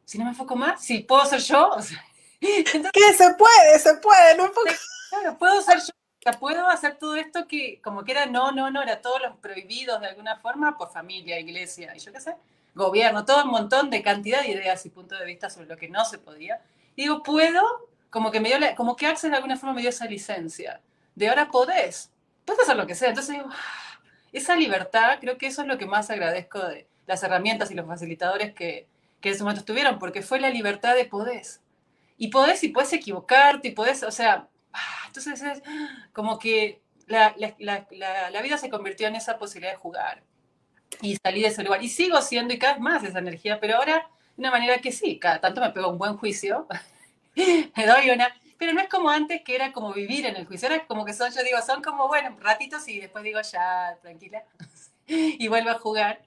si 0.06 0.18
no 0.18 0.24
me 0.24 0.32
enfoco 0.32 0.56
más, 0.56 0.84
si 0.84 1.00
puedo 1.00 1.26
ser 1.26 1.40
yo. 1.42 1.70
O 1.70 1.82
sea, 1.82 2.04
entonces, 2.40 2.92
que 2.92 3.14
se 3.14 3.34
puede, 3.34 3.80
se 3.80 3.96
puede, 3.96 4.38
no 4.38 4.46
enfoca... 4.46 4.74
Claro, 5.10 5.38
puedo 5.38 5.62
ser 5.62 5.80
yo. 5.80 5.94
O 5.94 6.32
sea, 6.32 6.40
puedo 6.40 6.68
hacer 6.68 6.98
todo 6.98 7.16
esto 7.16 7.48
que 7.48 7.80
como 7.84 8.04
que 8.04 8.12
era 8.12 8.26
no, 8.26 8.52
no, 8.52 8.72
no, 8.72 8.82
era 8.82 9.02
todos 9.02 9.22
los 9.22 9.38
prohibidos 9.38 10.02
de 10.02 10.08
alguna 10.08 10.38
forma 10.38 10.76
por 10.76 10.92
familia, 10.92 11.40
iglesia 11.40 11.96
y 11.96 12.00
yo 12.00 12.12
qué 12.12 12.20
sé, 12.20 12.36
gobierno, 12.74 13.26
todo 13.26 13.44
un 13.44 13.52
montón 13.52 13.92
de 13.92 14.02
cantidad 14.02 14.42
de 14.42 14.50
ideas 14.50 14.84
y 14.88 14.90
puntos 14.90 15.20
de 15.20 15.26
vista 15.26 15.52
sobre 15.52 15.68
lo 15.68 15.78
que 15.78 15.88
no 15.88 16.04
se 16.04 16.18
podía. 16.18 16.62
Y 16.96 17.04
digo, 17.04 17.22
puedo 17.22 17.62
como 18.16 18.32
que 18.32 18.40
me 18.40 18.48
dio, 18.48 18.58
la, 18.60 18.76
como 18.76 18.96
que 18.96 19.08
Access 19.08 19.30
de 19.30 19.36
alguna 19.36 19.58
forma 19.58 19.76
me 19.76 19.82
dio 19.82 19.90
esa 19.90 20.06
licencia, 20.06 20.80
de 21.16 21.28
ahora 21.28 21.52
podés, 21.52 22.10
puedes 22.46 22.64
hacer 22.64 22.78
lo 22.78 22.88
que 22.88 22.96
sea. 22.96 23.10
Entonces 23.10 23.36
digo, 23.36 23.50
ah, 23.52 24.00
esa 24.32 24.56
libertad, 24.56 25.18
creo 25.20 25.38
que 25.38 25.48
eso 25.48 25.64
es 25.64 25.68
lo 25.68 25.78
que 25.78 25.86
más 25.86 26.10
agradezco 26.10 26.60
de 26.60 26.88
las 27.08 27.22
herramientas 27.24 27.72
y 27.72 27.74
los 27.74 27.86
facilitadores 27.86 28.54
que, 28.54 28.88
que 29.26 29.30
en 29.30 29.36
ese 29.36 29.44
momento 29.44 29.62
estuvieron, 29.62 29.98
porque 29.98 30.22
fue 30.22 30.40
la 30.40 30.52
libertad 30.52 30.94
de 30.94 31.06
podés. 31.06 31.60
Y 32.16 32.28
podés 32.28 32.64
y 32.64 32.70
puedes 32.70 32.94
equivocarte 32.94 33.70
y 33.70 33.72
podés, 33.72 34.04
o 34.04 34.12
sea, 34.12 34.48
ah, 34.72 35.04
entonces 35.08 35.42
es 35.42 35.64
como 36.14 36.38
que 36.38 36.84
la, 37.08 37.34
la, 37.36 37.56
la, 37.58 38.30
la, 38.30 38.42
vida 38.44 38.60
se 38.60 38.70
convirtió 38.70 39.08
en 39.08 39.16
esa 39.16 39.40
posibilidad 39.40 39.74
de 39.74 39.80
jugar 39.80 40.22
y 41.02 41.16
salí 41.16 41.42
de 41.42 41.48
ese 41.48 41.64
lugar. 41.64 41.84
Y 41.84 41.90
sigo 41.90 42.22
siendo 42.22 42.54
y 42.54 42.60
cada 42.60 42.74
vez 42.74 42.84
más 42.84 43.04
esa 43.04 43.18
energía, 43.18 43.60
pero 43.60 43.78
ahora 43.78 44.08
de 44.36 44.42
una 44.42 44.52
manera 44.52 44.78
que 44.78 44.92
sí, 44.92 45.18
cada 45.18 45.42
tanto 45.42 45.60
me 45.60 45.72
pego 45.72 45.90
un 45.90 45.98
buen 45.98 46.18
juicio 46.18 46.68
me 47.36 47.88
doy 47.88 48.12
una, 48.12 48.32
pero 48.60 48.74
no 48.74 48.82
es 48.82 48.90
como 48.90 49.10
antes 49.10 49.42
que 49.42 49.56
era 49.56 49.72
como 49.72 49.92
vivir 49.92 50.28
en 50.28 50.36
el 50.36 50.46
juicio, 50.46 50.68
era 50.68 50.86
como 50.86 51.04
que 51.04 51.14
son, 51.14 51.34
yo 51.34 51.44
digo, 51.44 51.60
son 51.66 51.82
como, 51.82 52.08
bueno, 52.08 52.38
ratitos 52.42 52.88
y 52.88 53.00
después 53.00 53.24
digo, 53.24 53.40
ya, 53.42 53.98
tranquila, 54.04 54.44
y 55.08 55.48
vuelvo 55.48 55.72
a 55.72 55.80
jugar. 55.80 56.22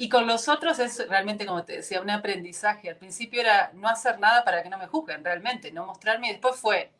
Y 0.00 0.08
con 0.08 0.28
los 0.28 0.48
otros 0.48 0.78
es 0.78 1.06
realmente, 1.08 1.44
como 1.44 1.64
te 1.64 1.74
decía, 1.74 2.00
un 2.00 2.08
aprendizaje. 2.08 2.88
Al 2.88 2.96
principio 2.96 3.40
era 3.40 3.72
no 3.74 3.88
hacer 3.88 4.20
nada 4.20 4.44
para 4.44 4.62
que 4.62 4.70
no 4.70 4.78
me 4.78 4.86
juzguen, 4.86 5.24
realmente, 5.24 5.72
no 5.72 5.86
mostrarme. 5.86 6.28
Y 6.28 6.30
después 6.30 6.54
fue 6.54 6.92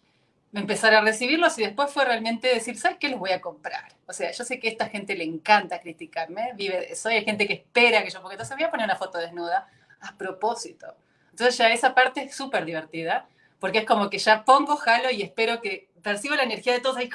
empezar 0.53 0.93
a 0.95 1.01
recibirlos 1.01 1.57
y 1.59 1.63
después 1.63 1.93
fue 1.93 2.05
realmente 2.05 2.49
decir, 2.49 2.77
¿sabes 2.77 2.99
qué 2.99 3.09
les 3.09 3.19
voy 3.19 3.31
a 3.31 3.41
comprar? 3.41 3.93
O 4.07 4.13
sea, 4.13 4.33
yo 4.33 4.45
sé 4.45 4.59
que 4.59 4.69
a 4.69 4.71
esta 4.73 4.89
gente 4.89 5.15
le 5.15 5.23
encanta 5.23 5.81
criticarme, 5.81 6.53
vive 6.55 6.93
eso, 6.93 7.09
hay 7.09 7.25
gente 7.25 7.47
que 7.47 7.53
espera 7.55 8.03
que 8.03 8.11
yo, 8.11 8.21
porque 8.21 8.35
entonces 8.35 8.57
voy 8.57 8.65
a 8.65 8.71
poner 8.71 8.87
una 8.87 8.97
foto 8.97 9.19
desnuda 9.19 9.69
a 10.01 10.17
propósito. 10.17 10.97
Entonces 11.31 11.57
ya 11.57 11.71
esa 11.71 11.95
parte 11.95 12.23
es 12.25 12.35
súper 12.35 12.65
divertida 12.65 13.29
porque 13.61 13.79
es 13.79 13.85
como 13.85 14.11
que 14.11 14.19
ya 14.19 14.45
pongo, 14.45 14.77
jalo 14.77 15.11
y 15.11 15.23
espero 15.23 15.61
que 15.61 15.89
percibo 16.03 16.35
la 16.35 16.45
energía 16.45 16.73
de 16.73 16.81
todos 16.81 16.97
ahí, 16.97 17.11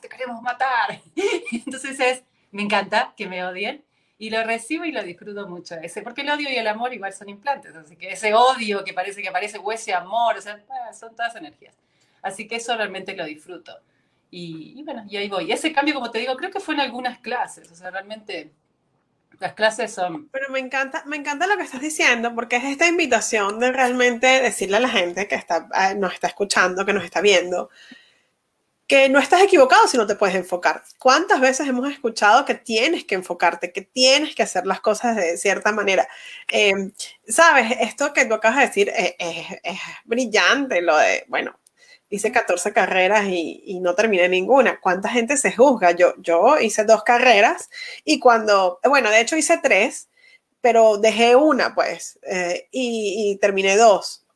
te 0.00 0.08
queremos 0.08 0.40
matar. 0.42 1.00
Entonces 1.52 2.00
es, 2.00 2.22
me 2.50 2.62
encanta 2.62 3.12
que 3.16 3.26
me 3.26 3.44
odien 3.44 3.84
y 4.22 4.30
lo 4.30 4.40
recibo 4.44 4.84
y 4.84 4.92
lo 4.92 5.02
disfruto 5.02 5.48
mucho 5.48 5.74
ese, 5.82 6.00
porque 6.00 6.20
el 6.20 6.30
odio 6.30 6.48
y 6.48 6.54
el 6.54 6.68
amor 6.68 6.94
igual 6.94 7.12
son 7.12 7.28
implantes, 7.28 7.74
así 7.74 7.96
que 7.96 8.12
ese 8.12 8.32
odio 8.32 8.84
que 8.84 8.94
parece 8.94 9.20
que 9.20 9.28
aparece 9.28 9.58
o 9.58 9.72
ese 9.72 9.92
amor, 9.92 10.38
o 10.38 10.40
sea, 10.40 10.60
son 10.92 11.16
todas 11.16 11.34
energías. 11.34 11.74
Así 12.22 12.46
que 12.46 12.54
eso 12.54 12.76
realmente 12.76 13.16
lo 13.16 13.24
disfruto. 13.24 13.76
Y, 14.30 14.74
y 14.78 14.84
bueno, 14.84 15.04
y 15.08 15.16
ahí 15.16 15.28
voy. 15.28 15.50
Ese 15.50 15.72
cambio, 15.72 15.94
como 15.94 16.12
te 16.12 16.20
digo, 16.20 16.36
creo 16.36 16.52
que 16.52 16.60
fue 16.60 16.74
en 16.74 16.82
algunas 16.82 17.18
clases, 17.18 17.68
o 17.72 17.74
sea, 17.74 17.90
realmente 17.90 18.52
las 19.40 19.54
clases 19.54 19.92
son... 19.92 20.28
Pero 20.28 20.50
me 20.50 20.60
encanta, 20.60 21.02
me 21.04 21.16
encanta 21.16 21.48
lo 21.48 21.56
que 21.56 21.64
estás 21.64 21.80
diciendo, 21.80 22.32
porque 22.32 22.58
es 22.58 22.64
esta 22.64 22.86
invitación 22.86 23.58
de 23.58 23.72
realmente 23.72 24.28
decirle 24.40 24.76
a 24.76 24.80
la 24.80 24.88
gente 24.88 25.26
que 25.26 25.34
está, 25.34 25.68
eh, 25.74 25.96
nos 25.96 26.14
está 26.14 26.28
escuchando, 26.28 26.86
que 26.86 26.92
nos 26.92 27.02
está 27.02 27.20
viendo, 27.20 27.70
que 28.92 29.08
no 29.08 29.18
estás 29.18 29.40
equivocado 29.40 29.88
si 29.88 29.96
no 29.96 30.06
te 30.06 30.16
puedes 30.16 30.36
enfocar. 30.36 30.82
¿Cuántas 30.98 31.40
veces 31.40 31.66
hemos 31.66 31.90
escuchado 31.90 32.44
que 32.44 32.54
tienes 32.54 33.06
que 33.06 33.14
enfocarte, 33.14 33.72
que 33.72 33.80
tienes 33.80 34.34
que 34.34 34.42
hacer 34.42 34.66
las 34.66 34.82
cosas 34.82 35.16
de 35.16 35.38
cierta 35.38 35.72
manera? 35.72 36.06
Eh, 36.52 36.92
Sabes, 37.26 37.74
esto 37.80 38.12
que 38.12 38.26
tú 38.26 38.34
acabas 38.34 38.58
de 38.58 38.66
decir 38.66 38.92
es, 38.94 39.14
es, 39.18 39.46
es 39.62 39.78
brillante, 40.04 40.82
lo 40.82 40.94
de, 40.98 41.24
bueno, 41.28 41.58
hice 42.10 42.30
14 42.32 42.74
carreras 42.74 43.24
y, 43.28 43.62
y, 43.64 43.80
no 43.80 43.94
terminé 43.94 44.28
ninguna. 44.28 44.78
¿Cuánta 44.78 45.08
gente 45.08 45.38
se 45.38 45.52
juzga? 45.52 45.92
Yo, 45.92 46.12
yo 46.18 46.58
hice 46.60 46.84
dos 46.84 47.02
carreras 47.02 47.70
y 48.04 48.18
cuando, 48.18 48.78
bueno, 48.84 49.08
de 49.08 49.22
hecho 49.22 49.38
hice 49.38 49.58
tres, 49.62 50.10
pero 50.60 50.98
dejé 50.98 51.34
una, 51.34 51.74
pues, 51.74 52.18
eh, 52.24 52.68
y, 52.70 53.30
y, 53.32 53.36
terminé 53.38 53.74
dos. 53.78 54.26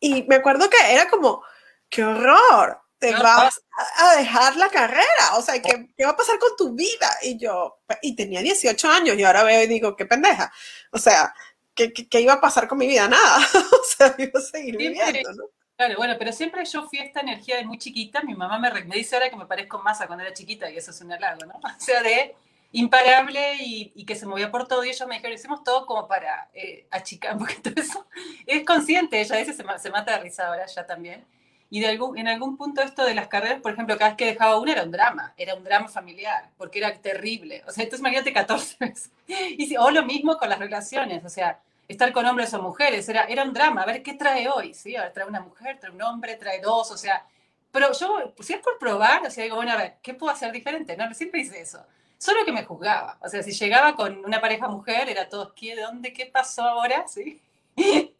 Y 0.00 0.24
me 0.24 0.34
acuerdo 0.34 0.68
que 0.68 0.78
era 0.92 1.08
como, 1.08 1.44
qué 1.88 2.02
horror, 2.02 2.80
te 3.00 3.12
vas 3.12 3.62
a 3.96 4.16
dejar 4.16 4.56
la 4.56 4.68
carrera, 4.68 5.36
o 5.36 5.42
sea, 5.42 5.60
¿qué, 5.60 5.88
¿qué, 5.96 6.04
va 6.04 6.10
a 6.10 6.16
pasar 6.16 6.38
con 6.38 6.54
tu 6.56 6.74
vida? 6.74 7.10
Y 7.22 7.38
yo, 7.38 7.80
y 8.02 8.14
tenía 8.14 8.42
18 8.42 8.88
años 8.88 9.16
y 9.16 9.24
ahora 9.24 9.42
veo 9.42 9.62
y 9.62 9.66
digo, 9.66 9.96
qué 9.96 10.04
pendeja. 10.04 10.52
O 10.92 10.98
sea, 10.98 11.34
¿qué, 11.74 11.92
qué, 11.92 12.08
qué 12.08 12.20
iba 12.20 12.34
a 12.34 12.40
pasar 12.40 12.68
con 12.68 12.76
mi 12.78 12.86
vida? 12.86 13.08
Nada. 13.08 13.38
o 13.72 13.84
sea, 13.96 14.14
iba 14.18 14.38
a 14.38 14.42
seguir 14.42 14.76
viviendo, 14.76 15.32
¿no? 15.32 15.44
Claro, 15.76 15.96
bueno, 15.96 16.16
pero 16.18 16.30
siempre 16.30 16.62
yo 16.66 16.86
fui 16.86 16.98
a 16.98 17.04
esta 17.04 17.20
energía 17.20 17.56
de 17.56 17.64
muy 17.64 17.78
chiquita. 17.78 18.22
Mi 18.22 18.34
mamá 18.34 18.58
me, 18.58 18.70
me 18.84 18.96
dice 18.96 19.16
ahora 19.16 19.30
que 19.30 19.36
me 19.36 19.46
parezco 19.46 19.78
más 19.78 19.98
a 20.02 20.06
cuando 20.06 20.22
era 20.22 20.34
chiquita 20.34 20.70
y 20.70 20.76
eso 20.76 20.90
es 20.90 21.00
un 21.00 21.10
halago, 21.10 21.46
¿no? 21.46 21.54
O 21.64 21.80
sea, 21.80 22.02
de 22.02 22.36
imparable 22.72 23.56
y, 23.60 23.92
y, 23.94 24.04
que 24.04 24.14
se 24.14 24.26
movía 24.26 24.50
por 24.50 24.68
todo. 24.68 24.84
Y 24.84 24.90
ellos 24.90 25.08
me 25.08 25.14
dijeron, 25.14 25.32
hicimos 25.32 25.64
todo 25.64 25.86
como 25.86 26.06
para 26.06 26.50
eh, 26.52 26.86
achicar, 26.90 27.38
porque 27.38 27.54
todo 27.54 27.72
eso 27.82 28.06
es 28.44 28.62
consciente. 28.66 29.22
Ella 29.22 29.36
veces 29.36 29.56
se, 29.56 29.64
se, 29.78 29.90
mata 29.90 30.12
de 30.12 30.18
risa 30.18 30.48
ahora 30.48 30.66
ya 30.66 30.86
también. 30.86 31.24
Y 31.70 31.80
de 31.80 31.86
algún, 31.86 32.18
en 32.18 32.26
algún 32.26 32.56
punto 32.56 32.82
esto 32.82 33.04
de 33.04 33.14
las 33.14 33.28
carreras, 33.28 33.60
por 33.60 33.72
ejemplo, 33.72 33.96
cada 33.96 34.10
vez 34.10 34.16
que 34.16 34.26
dejaba 34.26 34.58
una 34.58 34.72
era 34.72 34.82
un 34.82 34.90
drama, 34.90 35.32
era 35.36 35.54
un 35.54 35.62
drama 35.62 35.86
familiar, 35.88 36.50
porque 36.58 36.80
era 36.80 36.92
terrible. 37.00 37.62
O 37.66 37.70
sea, 37.70 37.84
entonces 37.84 38.00
imagínate 38.00 38.32
14 38.32 38.76
veces. 38.80 39.10
Y, 39.28 39.76
o 39.76 39.90
lo 39.90 40.04
mismo 40.04 40.36
con 40.36 40.48
las 40.48 40.58
relaciones, 40.58 41.24
o 41.24 41.28
sea, 41.28 41.60
estar 41.86 42.12
con 42.12 42.26
hombres 42.26 42.52
o 42.54 42.60
mujeres, 42.60 43.08
era, 43.08 43.24
era 43.24 43.44
un 43.44 43.52
drama, 43.52 43.82
a 43.82 43.86
ver 43.86 44.02
qué 44.02 44.14
trae 44.14 44.48
hoy, 44.48 44.74
¿sí? 44.74 44.96
A 44.96 45.02
ver, 45.02 45.12
trae 45.12 45.26
una 45.26 45.40
mujer, 45.40 45.78
trae 45.78 45.92
un 45.92 46.02
hombre, 46.02 46.34
trae 46.34 46.60
dos, 46.60 46.90
o 46.90 46.96
sea, 46.96 47.24
pero 47.72 47.92
yo, 47.92 48.34
si 48.40 48.54
es 48.54 48.60
por 48.60 48.78
probar, 48.78 49.24
o 49.26 49.30
sea, 49.30 49.44
digo, 49.44 49.56
bueno, 49.56 49.72
a 49.72 49.76
ver, 49.76 49.96
¿qué 50.02 50.14
puedo 50.14 50.32
hacer 50.32 50.50
diferente? 50.52 50.96
No, 50.96 51.12
siempre 51.14 51.40
hice 51.40 51.60
eso. 51.60 51.84
Solo 52.18 52.44
que 52.44 52.52
me 52.52 52.64
juzgaba. 52.64 53.16
O 53.22 53.28
sea, 53.28 53.42
si 53.42 53.52
llegaba 53.52 53.94
con 53.94 54.24
una 54.24 54.40
pareja 54.40 54.68
mujer, 54.68 55.08
era 55.08 55.28
todo, 55.28 55.54
¿qué, 55.54 55.76
¿de 55.76 55.82
dónde, 55.82 56.12
qué 56.12 56.26
pasó 56.26 56.62
ahora? 56.64 57.06
¿Sí? 57.08 57.40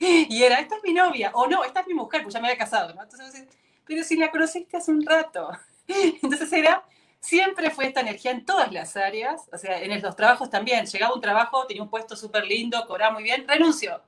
Y 0.00 0.42
era, 0.42 0.58
esta 0.60 0.76
es 0.76 0.82
mi 0.82 0.94
novia, 0.94 1.30
o 1.34 1.46
no, 1.46 1.62
esta 1.62 1.80
es 1.80 1.86
mi 1.86 1.92
mujer, 1.92 2.22
pues 2.22 2.32
ya 2.32 2.40
me 2.40 2.48
había 2.48 2.58
casado, 2.58 2.94
¿no? 2.94 3.02
Entonces, 3.02 3.46
pero 3.84 4.02
si 4.02 4.16
la 4.16 4.30
conociste 4.30 4.78
hace 4.78 4.90
un 4.90 5.04
rato. 5.04 5.50
Entonces 5.88 6.50
era, 6.52 6.84
siempre 7.20 7.70
fue 7.70 7.86
esta 7.86 8.00
energía 8.00 8.30
en 8.30 8.46
todas 8.46 8.72
las 8.72 8.96
áreas, 8.96 9.42
o 9.52 9.58
sea, 9.58 9.82
en 9.82 10.00
los 10.00 10.16
trabajos 10.16 10.48
también. 10.48 10.86
Llegaba 10.86 11.14
un 11.14 11.20
trabajo, 11.20 11.66
tenía 11.66 11.82
un 11.82 11.90
puesto 11.90 12.16
súper 12.16 12.46
lindo, 12.46 12.82
cobraba 12.86 13.12
muy 13.12 13.22
bien, 13.22 13.46
renunció. 13.46 14.00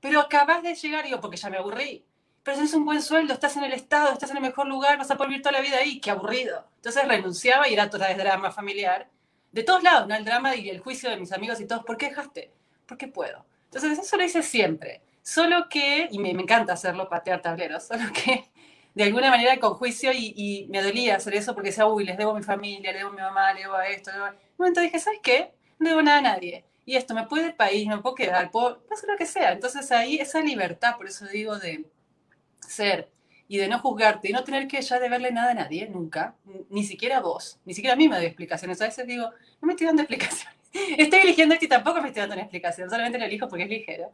Pero 0.00 0.20
acabas 0.20 0.62
de 0.62 0.74
llegar, 0.74 1.04
digo, 1.04 1.20
porque 1.20 1.36
ya 1.36 1.50
me 1.50 1.58
aburrí. 1.58 2.04
Pero 2.42 2.60
es 2.60 2.72
un 2.74 2.84
buen 2.84 3.02
sueldo, 3.02 3.34
estás 3.34 3.56
en 3.56 3.64
el 3.64 3.72
Estado, 3.72 4.12
estás 4.12 4.30
en 4.30 4.36
el 4.36 4.42
mejor 4.42 4.66
lugar, 4.66 4.98
vas 4.98 5.10
a 5.10 5.16
poder 5.16 5.30
vivir 5.30 5.42
toda 5.42 5.52
la 5.52 5.60
vida 5.60 5.78
ahí, 5.78 6.00
qué 6.00 6.10
aburrido. 6.10 6.66
Entonces 6.76 7.06
renunciaba 7.06 7.68
y 7.68 7.74
era 7.74 7.90
toda 7.90 8.08
vez 8.08 8.16
drama 8.16 8.50
familiar. 8.50 9.08
De 9.52 9.62
todos 9.62 9.82
lados, 9.82 10.08
¿no? 10.08 10.14
El 10.14 10.24
drama 10.24 10.54
y 10.56 10.70
el 10.70 10.80
juicio 10.80 11.10
de 11.10 11.16
mis 11.16 11.32
amigos 11.32 11.60
y 11.60 11.66
todos, 11.66 11.84
¿por 11.84 11.96
qué 11.96 12.08
dejaste? 12.08 12.50
Porque 12.86 13.08
puedo. 13.08 13.44
Entonces 13.66 13.98
eso 13.98 14.16
lo 14.16 14.24
hice 14.24 14.42
siempre. 14.42 15.02
Solo 15.24 15.70
que, 15.70 16.06
y 16.10 16.18
me, 16.18 16.30
encanta 16.30 16.74
hacerlo, 16.74 17.08
patear 17.08 17.40
tableros, 17.40 17.84
solo 17.88 18.04
que 18.12 18.50
de 18.94 19.04
alguna 19.04 19.30
manera 19.30 19.58
con 19.58 19.72
juicio 19.74 20.12
y, 20.12 20.68
me 20.70 20.82
dolía 20.82 21.16
hacer 21.16 21.34
eso 21.34 21.54
porque 21.54 21.70
decía, 21.70 21.86
uy, 21.86 22.04
les 22.04 22.18
debo 22.18 22.32
a 22.32 22.34
mi 22.34 22.42
familia, 22.42 22.92
le 22.92 22.98
debo 22.98 23.10
a 23.10 23.12
mi 23.14 23.22
mamá, 23.22 23.54
le 23.54 23.62
debo 23.62 23.74
a 23.74 23.86
esto. 23.88 24.12
Debo 24.12 24.26
a... 24.26 24.30
Un 24.30 24.36
momento 24.58 24.82
dije, 24.82 24.98
¿sabes 24.98 25.20
qué? 25.22 25.54
No 25.78 25.88
debo 25.88 26.02
nada 26.02 26.18
a 26.18 26.22
nadie. 26.22 26.64
Y 26.84 26.96
esto, 26.96 27.14
me 27.14 27.26
puede 27.26 27.46
el 27.46 27.54
país, 27.54 27.88
me 27.88 27.98
puedo 27.98 28.14
quedar, 28.14 28.50
puedo 28.50 28.84
hacer 28.92 29.08
lo 29.08 29.16
que 29.16 29.24
sea. 29.24 29.52
Entonces 29.52 29.90
ahí 29.92 30.16
esa 30.16 30.42
libertad, 30.42 30.96
por 30.98 31.06
eso 31.06 31.26
digo, 31.26 31.58
de 31.58 31.86
ser 32.60 33.10
y 33.48 33.56
de 33.56 33.68
no 33.68 33.78
juzgarte 33.78 34.28
y 34.28 34.32
no 34.32 34.44
tener 34.44 34.68
que 34.68 34.82
ya 34.82 35.00
deberle 35.00 35.32
nada 35.32 35.52
a 35.52 35.54
nadie, 35.54 35.88
nunca, 35.88 36.36
ni 36.68 36.84
siquiera 36.84 37.18
a 37.18 37.20
vos, 37.20 37.58
ni 37.64 37.72
siquiera 37.72 37.94
a 37.94 37.96
mí 37.96 38.08
me 38.10 38.16
doy 38.16 38.26
explicaciones. 38.26 38.80
A 38.82 38.86
veces 38.86 39.06
digo, 39.06 39.30
no 39.60 39.66
me 39.66 39.72
estoy 39.72 39.86
dando 39.86 40.02
explicaciones. 40.02 40.58
Estoy 40.98 41.20
eligiendo 41.20 41.54
esto 41.54 41.64
y 41.64 41.68
tampoco 41.68 42.02
me 42.02 42.08
estoy 42.08 42.20
dando 42.20 42.34
una 42.34 42.42
explicación, 42.42 42.90
solamente 42.90 43.18
lo 43.18 43.24
elijo 43.24 43.48
porque 43.48 43.64
es 43.64 43.70
ligero. 43.70 44.12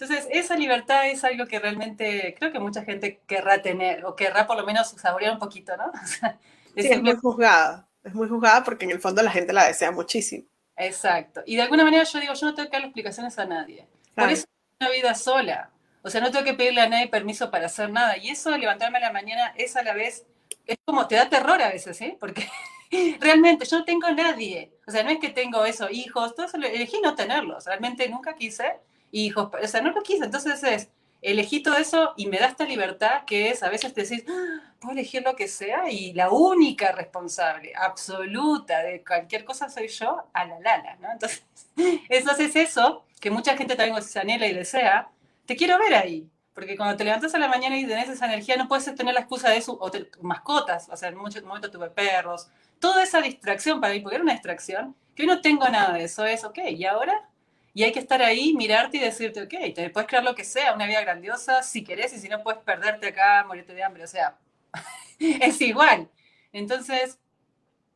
Entonces, 0.00 0.28
esa 0.30 0.56
libertad 0.56 1.08
es 1.08 1.22
algo 1.24 1.46
que 1.46 1.58
realmente 1.58 2.34
creo 2.38 2.50
que 2.50 2.58
mucha 2.58 2.82
gente 2.84 3.20
querrá 3.26 3.60
tener, 3.60 4.06
o 4.06 4.16
querrá 4.16 4.46
por 4.46 4.56
lo 4.56 4.64
menos 4.64 4.88
saborear 4.88 5.34
un 5.34 5.38
poquito, 5.38 5.76
¿no? 5.76 5.92
es, 6.74 6.86
sí, 6.86 6.92
es 6.92 7.02
muy 7.02 7.16
juzgada, 7.16 7.86
es 8.02 8.14
muy 8.14 8.26
juzgada 8.26 8.64
porque 8.64 8.86
en 8.86 8.92
el 8.92 9.00
fondo 9.00 9.22
la 9.22 9.30
gente 9.30 9.52
la 9.52 9.66
desea 9.66 9.90
muchísimo. 9.90 10.46
Exacto. 10.74 11.42
Y 11.44 11.56
de 11.56 11.62
alguna 11.62 11.84
manera 11.84 12.04
yo 12.04 12.18
digo, 12.18 12.32
yo 12.32 12.46
no 12.46 12.54
tengo 12.54 12.70
que 12.70 12.76
dar 12.78 12.84
explicaciones 12.84 13.38
a 13.38 13.44
nadie. 13.44 13.86
Por 14.14 14.30
eso 14.30 14.44
es 14.44 14.76
una 14.80 14.90
vida 14.90 15.14
sola. 15.14 15.70
O 16.00 16.08
sea, 16.08 16.22
no 16.22 16.30
tengo 16.30 16.46
que 16.46 16.54
pedirle 16.54 16.80
a 16.80 16.88
nadie 16.88 17.08
permiso 17.08 17.50
para 17.50 17.66
hacer 17.66 17.90
nada. 17.90 18.16
Y 18.16 18.30
eso 18.30 18.50
de 18.50 18.58
levantarme 18.58 18.96
a 18.96 19.02
la 19.02 19.12
mañana 19.12 19.52
es 19.58 19.76
a 19.76 19.82
la 19.82 19.92
vez, 19.92 20.24
es 20.64 20.78
como 20.86 21.06
te 21.08 21.16
da 21.16 21.28
terror 21.28 21.60
a 21.60 21.68
veces, 21.68 22.00
¿eh? 22.00 22.16
Porque 22.18 22.48
realmente 23.20 23.66
yo 23.66 23.80
no 23.80 23.84
tengo 23.84 24.10
nadie. 24.12 24.72
O 24.86 24.90
sea, 24.90 25.02
no 25.02 25.10
es 25.10 25.18
que 25.18 25.28
tengo 25.28 25.66
eso, 25.66 25.90
hijos, 25.90 26.34
todo 26.34 26.46
eso, 26.46 26.56
elegí 26.56 27.02
no 27.02 27.14
tenerlos. 27.14 27.66
Realmente 27.66 28.08
nunca 28.08 28.34
quise 28.34 28.80
hijos, 29.12 29.50
o 29.62 29.68
sea, 29.68 29.80
no 29.80 29.90
lo 29.92 30.02
quise. 30.02 30.24
Entonces 30.24 30.62
es, 30.62 30.88
elegí 31.22 31.62
todo 31.62 31.76
eso 31.76 32.14
y 32.16 32.26
me 32.26 32.38
da 32.38 32.46
esta 32.46 32.64
libertad 32.64 33.24
que 33.26 33.50
es, 33.50 33.62
a 33.62 33.68
veces 33.68 33.92
te 33.92 34.02
decís, 34.02 34.24
ah, 34.28 34.74
puedo 34.80 34.92
elegir 34.92 35.22
lo 35.22 35.36
que 35.36 35.48
sea 35.48 35.90
y 35.90 36.12
la 36.12 36.30
única 36.30 36.92
responsable 36.92 37.72
absoluta 37.76 38.82
de 38.82 39.04
cualquier 39.04 39.44
cosa 39.44 39.68
soy 39.68 39.88
yo, 39.88 40.24
a 40.32 40.44
la 40.44 40.60
lala, 40.60 40.96
¿no? 41.00 41.12
Entonces, 41.12 41.42
eso 42.08 42.30
es 42.38 42.56
eso 42.56 43.04
que 43.20 43.30
mucha 43.30 43.56
gente 43.56 43.76
también 43.76 44.02
se 44.02 44.18
anhela 44.18 44.46
y 44.46 44.54
desea, 44.54 45.08
te 45.46 45.56
quiero 45.56 45.78
ver 45.78 45.94
ahí. 45.94 46.28
Porque 46.52 46.76
cuando 46.76 46.96
te 46.96 47.04
levantas 47.04 47.34
a 47.34 47.38
la 47.38 47.48
mañana 47.48 47.78
y 47.78 47.86
tenés 47.86 48.08
esa 48.08 48.26
energía, 48.26 48.56
no 48.56 48.66
puedes 48.66 48.92
tener 48.94 49.14
la 49.14 49.20
excusa 49.20 49.50
de 49.50 49.62
su, 49.62 49.72
o 49.72 49.90
mascotas, 50.20 50.88
o 50.90 50.96
sea, 50.96 51.08
en 51.08 51.16
muchos 51.16 51.42
momentos 51.44 51.70
tuve 51.70 51.90
perros, 51.90 52.48
toda 52.80 53.02
esa 53.02 53.20
distracción 53.20 53.80
para 53.80 53.94
mí, 53.94 54.00
porque 54.00 54.16
era 54.16 54.24
una 54.24 54.32
distracción, 54.32 54.96
que 55.14 55.22
hoy 55.22 55.28
no 55.28 55.40
tengo 55.40 55.68
nada 55.68 55.94
de 55.94 56.04
eso, 56.04 56.24
es, 56.26 56.44
ok, 56.44 56.58
¿y 56.70 56.84
ahora? 56.86 57.29
Y 57.72 57.84
hay 57.84 57.92
que 57.92 58.00
estar 58.00 58.20
ahí, 58.22 58.52
mirarte 58.54 58.96
y 58.96 59.00
decirte, 59.00 59.42
ok, 59.42 59.74
te 59.74 59.90
puedes 59.90 60.08
crear 60.08 60.24
lo 60.24 60.34
que 60.34 60.44
sea, 60.44 60.74
una 60.74 60.86
vida 60.86 61.00
grandiosa, 61.00 61.62
si 61.62 61.84
querés, 61.84 62.12
y 62.12 62.18
si 62.18 62.28
no 62.28 62.42
puedes 62.42 62.60
perderte 62.62 63.08
acá, 63.08 63.44
morirte 63.46 63.74
de 63.74 63.84
hambre, 63.84 64.04
o 64.04 64.08
sea, 64.08 64.36
es 65.18 65.60
igual. 65.60 66.08
Entonces, 66.52 67.18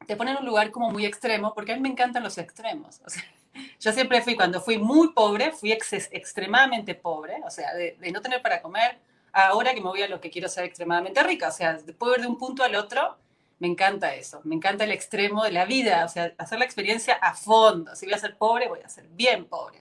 te 0.06 0.16
ponen 0.16 0.34
en 0.34 0.40
un 0.40 0.46
lugar 0.46 0.70
como 0.70 0.90
muy 0.90 1.06
extremo, 1.06 1.54
porque 1.54 1.72
a 1.72 1.76
mí 1.76 1.82
me 1.82 1.88
encantan 1.88 2.22
los 2.22 2.38
extremos. 2.38 3.00
O 3.04 3.10
sea, 3.10 3.24
yo 3.80 3.92
siempre 3.92 4.22
fui, 4.22 4.36
cuando 4.36 4.60
fui 4.60 4.78
muy 4.78 5.12
pobre, 5.12 5.52
fui 5.52 5.72
extremadamente 5.72 6.94
pobre, 6.94 7.40
o 7.44 7.50
sea, 7.50 7.74
de, 7.74 7.96
no 8.12 8.20
tener 8.20 8.42
para 8.42 8.62
comer, 8.62 8.98
ahora 9.32 9.74
que 9.74 9.80
me 9.80 9.88
voy 9.88 10.02
a 10.02 10.08
lo 10.08 10.20
que 10.20 10.30
quiero 10.30 10.48
ser 10.48 10.64
extremadamente 10.64 11.22
rica, 11.22 11.48
o 11.48 11.52
sea, 11.52 11.78
puedo 11.98 12.14
ir 12.14 12.22
de 12.22 12.28
un 12.28 12.38
punto 12.38 12.62
al 12.62 12.76
otro, 12.76 13.18
me 13.64 13.70
encanta 13.70 14.14
eso, 14.14 14.42
me 14.44 14.54
encanta 14.54 14.84
el 14.84 14.92
extremo 14.92 15.42
de 15.42 15.50
la 15.50 15.64
vida, 15.64 16.04
o 16.04 16.08
sea, 16.08 16.34
hacer 16.36 16.58
la 16.58 16.66
experiencia 16.66 17.14
a 17.14 17.32
fondo. 17.32 17.96
Si 17.96 18.04
voy 18.04 18.12
a 18.12 18.18
ser 18.18 18.36
pobre, 18.36 18.68
voy 18.68 18.80
a 18.84 18.90
ser 18.90 19.06
bien 19.08 19.46
pobre. 19.46 19.78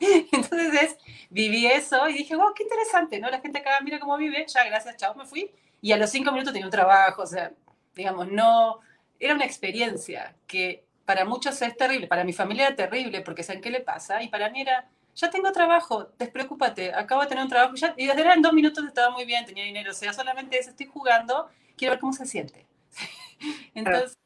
Entonces 0.00 0.98
viví 1.28 1.64
eso 1.66 2.08
y 2.08 2.14
dije, 2.14 2.34
wow, 2.34 2.52
qué 2.52 2.64
interesante, 2.64 3.20
¿no? 3.20 3.30
La 3.30 3.40
gente 3.40 3.60
acá 3.60 3.78
mira 3.84 4.00
cómo 4.00 4.16
vive, 4.16 4.44
ya, 4.48 4.64
gracias, 4.64 4.96
chao, 4.96 5.14
me 5.14 5.26
fui. 5.26 5.48
Y 5.80 5.92
a 5.92 5.96
los 5.96 6.10
cinco 6.10 6.32
minutos 6.32 6.52
tenía 6.52 6.66
un 6.66 6.72
trabajo, 6.72 7.22
o 7.22 7.26
sea, 7.26 7.52
digamos, 7.94 8.26
no, 8.32 8.80
era 9.20 9.32
una 9.32 9.44
experiencia 9.44 10.34
que 10.48 10.84
para 11.04 11.24
muchos 11.24 11.62
es 11.62 11.76
terrible, 11.76 12.08
para 12.08 12.24
mi 12.24 12.32
familia 12.32 12.66
era 12.66 12.74
terrible 12.74 13.20
porque 13.20 13.44
saben 13.44 13.62
qué 13.62 13.70
le 13.70 13.80
pasa, 13.80 14.24
y 14.24 14.28
para 14.28 14.50
mí 14.50 14.62
era, 14.62 14.88
ya 15.14 15.30
tengo 15.30 15.52
trabajo, 15.52 16.08
despreocúpate, 16.18 16.92
acabo 16.92 17.22
de 17.22 17.28
tener 17.28 17.44
un 17.44 17.50
trabajo, 17.50 17.76
ya, 17.76 17.94
y 17.96 18.08
desde 18.08 18.22
eran 18.22 18.42
dos 18.42 18.52
minutos 18.52 18.84
estaba 18.84 19.10
muy 19.10 19.24
bien, 19.24 19.46
tenía 19.46 19.62
dinero, 19.62 19.92
o 19.92 19.94
sea, 19.94 20.12
solamente 20.12 20.58
eso, 20.58 20.70
estoy 20.70 20.86
jugando, 20.86 21.48
quiero 21.76 21.92
ver 21.92 22.00
cómo 22.00 22.12
se 22.12 22.26
siente. 22.26 22.66
Entonces, 23.74 24.16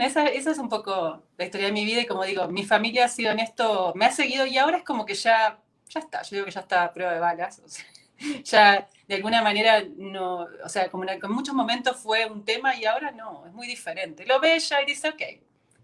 esa, 0.00 0.26
es 0.26 0.58
un 0.58 0.68
poco 0.68 1.22
la 1.36 1.44
historia 1.44 1.66
de 1.66 1.72
mi 1.72 1.84
vida 1.84 2.00
y 2.00 2.06
como 2.06 2.24
digo, 2.24 2.48
mi 2.48 2.64
familia 2.64 3.04
ha 3.04 3.08
sido 3.08 3.30
en 3.30 3.40
esto, 3.40 3.92
me 3.94 4.06
ha 4.06 4.12
seguido 4.12 4.46
y 4.46 4.56
ahora 4.56 4.78
es 4.78 4.84
como 4.84 5.04
que 5.04 5.14
ya, 5.14 5.58
ya 5.88 6.00
está, 6.00 6.22
yo 6.22 6.36
digo 6.36 6.46
que 6.46 6.52
ya 6.52 6.60
está 6.60 6.84
a 6.84 6.92
prueba 6.92 7.12
de 7.12 7.20
balas, 7.20 7.62
ya 8.44 8.88
de 9.06 9.14
alguna 9.14 9.42
manera 9.42 9.82
no, 9.96 10.46
o 10.64 10.68
sea, 10.68 10.90
como 10.90 11.04
en, 11.04 11.20
muchos 11.28 11.54
momentos 11.54 11.98
fue 11.98 12.26
un 12.26 12.44
tema 12.44 12.74
y 12.74 12.86
ahora 12.86 13.10
no, 13.10 13.46
es 13.46 13.52
muy 13.52 13.66
diferente. 13.66 14.24
Lo 14.24 14.40
ve 14.40 14.54
ella 14.54 14.80
y 14.80 14.86
dice, 14.86 15.10
ok, 15.10 15.22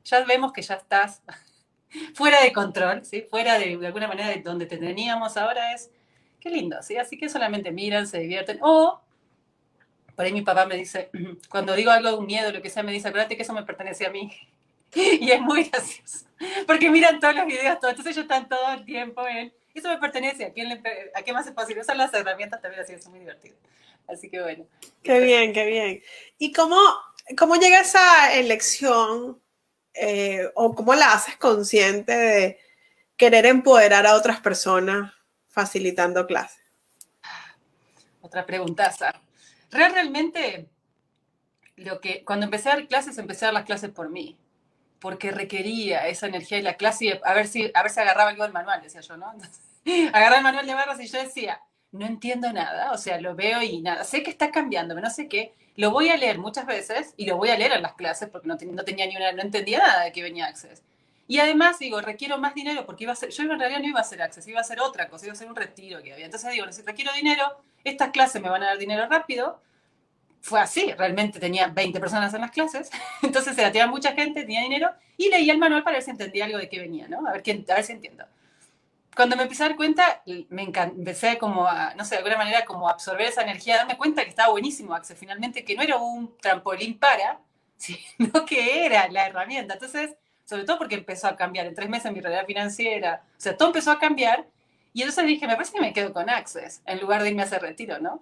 ya 0.05 0.25
vemos 0.25 0.53
que 0.53 0.63
ya 0.63 0.75
estás 0.75 1.23
fuera 2.15 2.41
de 2.43 2.53
control, 2.53 3.05
¿sí? 3.05 3.23
fuera 3.23 3.59
de, 3.59 3.77
de 3.77 3.87
alguna 3.87 4.09
manera 4.09 4.29
de 4.31 4.41
donde 4.41 4.67
te 4.67 4.79
teníamos 4.79 5.37
ahora 5.37 5.75
es, 5.75 5.91
qué 6.41 6.49
lindo, 6.49 6.83
¿sí? 6.83 6.97
Así 6.97 7.19
que 7.19 7.29
solamente 7.29 7.73
miran, 7.73 8.07
se 8.07 8.21
divierten 8.21 8.59
o 8.63 9.03
por 10.19 10.25
ahí 10.25 10.33
mi 10.33 10.43
papá 10.43 10.67
me 10.67 10.75
dice, 10.75 11.11
cuando 11.49 11.77
digo 11.77 11.93
algo 11.93 12.09
de 12.09 12.17
un 12.17 12.27
miedo, 12.27 12.51
lo 12.51 12.61
que 12.61 12.71
sea, 12.71 12.83
me 12.83 12.91
dice, 12.91 13.07
acuérdate 13.07 13.37
que 13.37 13.45
eso 13.45 13.53
me 13.53 13.63
pertenece 13.63 14.05
a 14.05 14.11
mí. 14.11 14.29
Y 14.93 15.31
es 15.31 15.41
muy 15.41 15.63
gracioso, 15.65 16.27
porque 16.67 16.91
miran 16.91 17.21
todos 17.21 17.37
los 17.37 17.47
videos, 17.47 17.79
todo. 17.79 17.91
entonces 17.91 18.17
ellos 18.17 18.25
están 18.25 18.49
todo 18.49 18.73
el 18.73 18.85
tiempo 18.85 19.25
en, 19.29 19.53
eso 19.73 19.89
me 19.89 19.99
pertenece, 19.99 20.47
¿a, 20.47 20.53
quién 20.53 20.73
a 21.15 21.23
qué 21.23 21.33
más 21.33 21.47
es 21.47 21.53
posible? 21.53 21.83
Usar 21.83 21.97
las 21.97 22.13
herramientas 22.13 22.61
también 22.61 22.83
así, 22.83 22.95
es 22.95 23.07
muy 23.07 23.21
divertido. 23.21 23.55
Así 24.09 24.29
que 24.29 24.43
bueno. 24.43 24.67
Qué 25.05 25.21
bien, 25.21 25.53
qué 25.53 25.67
bien. 25.67 26.03
¿Y 26.37 26.53
cómo, 26.53 26.81
cómo 27.37 27.55
llega 27.55 27.79
esa 27.79 28.35
elección 28.35 29.41
eh, 29.95 30.51
o 30.57 30.75
cómo 30.75 30.95
la 30.95 31.13
haces 31.13 31.37
consciente 31.37 32.13
de 32.17 32.59
querer 33.17 33.47
empoderar 33.47 34.05
a 34.05 34.17
otras 34.17 34.41
personas 34.41 35.13
facilitando 35.49 36.27
clases? 36.27 36.65
Otra 38.21 38.45
preguntaza. 38.45 39.13
Realmente, 39.71 40.69
lo 41.77 42.01
que, 42.01 42.25
cuando 42.25 42.45
empecé 42.45 42.71
a 42.71 42.77
dar 42.77 42.87
clases, 42.87 43.19
empecé 43.19 43.45
a 43.45 43.49
dar 43.49 43.55
las 43.55 43.65
clases 43.65 43.91
por 43.91 44.11
mí, 44.11 44.39
porque 44.99 45.31
requería 45.31 46.09
esa 46.09 46.27
energía 46.27 46.59
y 46.59 46.63
la 46.63 46.75
clase, 46.75 47.21
a 47.25 47.35
ver 47.35 47.47
si, 47.47 47.71
a 47.75 47.83
ver 47.83 47.91
si 47.91 48.01
agarraba 48.01 48.31
algo 48.31 48.45
del 48.45 48.53
manual, 48.53 48.83
decía 48.83 49.01
yo, 49.01 49.17
¿no? 49.17 49.27
agarraba 50.13 50.39
el 50.39 50.43
manual 50.43 50.67
de 50.67 50.75
barras 50.75 51.01
y 51.01 51.07
yo 51.07 51.23
decía, 51.23 51.61
no 51.93 52.07
entiendo 52.07 52.53
nada, 52.53 52.93
o 52.93 52.99
sea, 52.99 53.21
lo 53.21 53.35
veo 53.35 53.63
y 53.63 53.81
nada, 53.81 54.05
sé 54.05 54.23
que 54.23 54.31
está 54.31 54.51
cambiando, 54.51 54.95
no 54.95 55.11
sé 55.11 55.29
qué, 55.29 55.55
lo 55.77 55.91
voy 55.91 56.09
a 56.09 56.17
leer 56.17 56.39
muchas 56.39 56.67
veces 56.67 57.15
y 57.17 57.27
lo 57.27 57.37
voy 57.37 57.51
a 57.51 57.57
leer 57.57 57.73
en 57.73 57.83
las 57.83 57.95
clases 57.95 58.29
porque 58.29 58.49
no, 58.49 58.57
no 58.57 58.85
tenía 58.85 59.07
ni 59.07 59.17
una, 59.17 59.33
no 59.33 59.43
entendía 59.43 59.79
nada 59.79 60.05
de 60.05 60.13
que 60.13 60.23
venía 60.23 60.47
Access. 60.47 60.83
Y 61.31 61.41
además 61.41 61.79
digo, 61.79 62.01
requiero 62.01 62.39
más 62.39 62.55
dinero 62.55 62.87
porque 62.87 63.05
iba 63.05 63.13
a 63.13 63.17
ser, 63.17 63.29
yo 63.29 63.43
en 63.43 63.59
realidad 63.59 63.81
no 63.81 63.87
iba 63.87 63.99
a 63.99 64.03
hacer 64.03 64.23
Access, 64.23 64.49
iba 64.49 64.61
a 64.61 64.63
hacer 64.63 64.81
otra 64.81 65.11
cosa, 65.11 65.27
iba 65.27 65.33
a 65.33 65.37
hacer 65.37 65.47
un 65.47 65.55
retiro 65.55 66.03
que 66.03 66.15
había. 66.15 66.25
Entonces 66.25 66.51
digo, 66.51 66.65
requiero 66.87 67.13
dinero, 67.13 67.63
estas 67.85 68.11
clases 68.11 68.41
me 68.41 68.49
van 68.49 68.63
a 68.63 68.69
dar 68.69 68.79
dinero 68.79 69.07
rápido. 69.09 69.61
Fue 70.41 70.59
así, 70.59 70.91
realmente 70.95 71.39
tenía 71.39 71.67
20 71.67 72.01
personas 72.01 72.33
en 72.33 72.41
las 72.41 72.51
clases, 72.51 72.91
entonces 73.23 73.55
se 73.55 73.71
la 73.71 73.87
mucha 73.89 74.13
gente, 74.13 74.43
tenía 74.43 74.63
dinero, 74.63 74.89
y 75.19 75.29
leía 75.29 75.53
el 75.53 75.59
manual 75.59 75.83
para 75.83 75.97
ver 75.97 76.03
si 76.03 76.13
entendía 76.13 76.47
algo 76.47 76.57
de 76.57 76.69
qué 76.69 76.79
venía, 76.79 77.09
¿no? 77.09 77.27
A 77.29 77.33
ver, 77.33 77.43
a 77.69 77.75
ver 77.75 77.85
si 77.85 77.93
entiendo. 77.93 78.25
Cuando 79.15 79.37
me 79.37 79.43
empecé 79.43 79.65
a 79.65 79.69
dar 79.69 79.77
cuenta, 79.77 80.23
me 80.49 80.63
empecé 80.63 81.37
como 81.37 81.67
a, 81.67 81.93
no 81.95 82.05
sé, 82.05 82.15
de 82.15 82.19
alguna 82.19 82.39
manera 82.39 82.65
como 82.65 82.89
a 82.89 82.93
absorber 82.93 83.27
esa 83.27 83.43
energía, 83.43 83.77
darme 83.77 83.99
cuenta 83.99 84.23
que 84.23 84.31
estaba 84.31 84.51
buenísimo 84.51 84.95
Access, 84.95 85.19
finalmente, 85.19 85.65
que 85.65 85.75
no 85.75 85.83
era 85.83 85.97
un 85.99 86.39
trampolín 86.39 86.99
para, 86.99 87.41
sino 87.77 88.47
que 88.47 88.87
era 88.87 89.09
la 89.09 89.27
herramienta. 89.27 89.75
Entonces, 89.75 90.15
sobre 90.49 90.65
todo 90.65 90.79
porque 90.79 90.95
empezó 90.95 91.29
a 91.29 91.37
cambiar 91.37 91.67
en 91.67 91.75
tres 91.75 91.91
meses 91.91 92.11
mi 92.11 92.21
realidad 92.21 92.47
financiera, 92.47 93.23
o 93.37 93.41
sea, 93.41 93.55
todo 93.55 93.69
empezó 93.69 93.91
a 93.91 93.99
cambiar, 93.99 94.47
y 94.95 95.03
entonces 95.03 95.27
dije, 95.27 95.47
me 95.47 95.55
parece 95.55 95.73
que 95.73 95.81
me 95.81 95.93
quedo 95.93 96.15
con 96.15 96.31
Access, 96.31 96.81
en 96.87 97.01
lugar 97.01 97.23
de 97.23 97.29
irme 97.29 97.43
a 97.43 97.45
hacer 97.45 97.61
retiro, 97.61 97.99
¿no? 97.99 98.19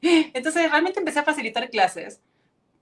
Entonces 0.00 0.70
realmente 0.70 1.00
empecé 1.00 1.18
a 1.18 1.24
facilitar 1.24 1.68
clases, 1.70 2.20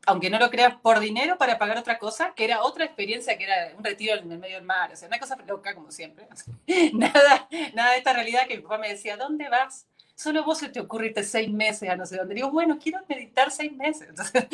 aunque 0.04 0.28
no 0.28 0.38
lo 0.38 0.50
creas, 0.50 0.74
por 0.74 1.00
dinero 1.00 1.38
para 1.38 1.58
pagar 1.58 1.78
otra 1.78 1.98
cosa, 1.98 2.34
que 2.34 2.44
era 2.44 2.62
otra 2.62 2.84
experiencia, 2.84 3.38
que 3.38 3.44
era 3.44 3.72
un 3.78 3.82
retiro 3.82 4.14
en 4.16 4.30
el 4.30 4.38
medio 4.38 4.56
del 4.56 4.64
mar, 4.64 4.92
o 4.92 4.96
sea, 4.96 5.08
una 5.08 5.18
cosa 5.18 5.38
loca 5.46 5.74
como 5.74 5.90
siempre. 5.90 6.26
nada, 6.92 7.48
nada 7.72 7.92
de 7.92 7.98
esta 7.98 8.12
realidad 8.12 8.46
que 8.46 8.56
mi 8.56 8.62
papá 8.62 8.76
me 8.76 8.90
decía, 8.90 9.16
¿dónde 9.16 9.48
vas? 9.48 9.86
Solo 10.14 10.44
vos 10.44 10.58
se 10.58 10.68
te 10.68 10.80
ocurre 10.80 11.06
irte 11.06 11.22
seis 11.22 11.50
meses 11.50 11.88
a 11.88 11.96
no 11.96 12.04
sé 12.04 12.18
dónde. 12.18 12.34
Digo, 12.34 12.50
bueno, 12.50 12.78
quiero 12.78 13.00
meditar 13.08 13.50
seis 13.50 13.72
meses. 13.72 14.08
Entonces, 14.10 14.46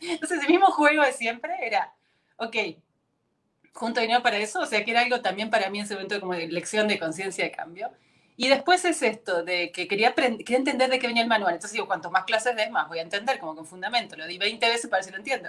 entonces 0.00 0.40
el 0.40 0.48
mismo 0.48 0.66
juego 0.66 1.02
de 1.02 1.12
siempre 1.12 1.52
era, 1.66 1.92
ok, 2.36 2.56
junto 3.72 4.00
dinero 4.00 4.22
para 4.22 4.38
eso, 4.38 4.60
o 4.60 4.66
sea, 4.66 4.84
que 4.84 4.90
era 4.90 5.00
algo 5.00 5.20
también 5.20 5.50
para 5.50 5.70
mí 5.70 5.78
en 5.78 5.84
ese 5.84 5.94
momento 5.94 6.20
como 6.20 6.34
de 6.34 6.48
lección 6.48 6.88
de 6.88 6.98
conciencia 6.98 7.44
de 7.44 7.52
cambio. 7.52 7.90
Y 8.36 8.48
después 8.48 8.84
es 8.84 9.02
esto, 9.02 9.44
de 9.44 9.70
que 9.72 9.86
quería, 9.86 10.14
quería 10.14 10.56
entender 10.56 10.90
de 10.90 10.98
qué 10.98 11.06
venía 11.06 11.22
el 11.22 11.28
manual. 11.28 11.54
Entonces 11.54 11.72
digo, 11.72 11.86
cuanto 11.86 12.10
más 12.10 12.24
clases 12.24 12.56
des, 12.56 12.70
más 12.70 12.88
voy 12.88 12.98
a 12.98 13.02
entender, 13.02 13.38
como 13.38 13.54
con 13.54 13.66
fundamento. 13.66 14.16
Lo 14.16 14.26
di 14.26 14.38
20 14.38 14.68
veces 14.68 14.90
para 14.90 15.02
si 15.02 15.10
lo 15.10 15.18
entiendo. 15.18 15.48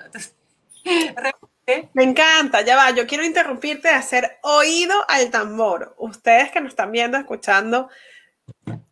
Me 1.94 2.04
encanta, 2.04 2.62
ya 2.62 2.76
va, 2.76 2.92
yo 2.92 3.08
quiero 3.08 3.24
interrumpirte 3.24 3.88
de 3.88 3.94
hacer 3.94 4.38
oído 4.42 4.94
al 5.08 5.32
tambor. 5.32 5.96
Ustedes 5.98 6.52
que 6.52 6.60
nos 6.60 6.72
están 6.72 6.92
viendo, 6.92 7.18
escuchando, 7.18 7.90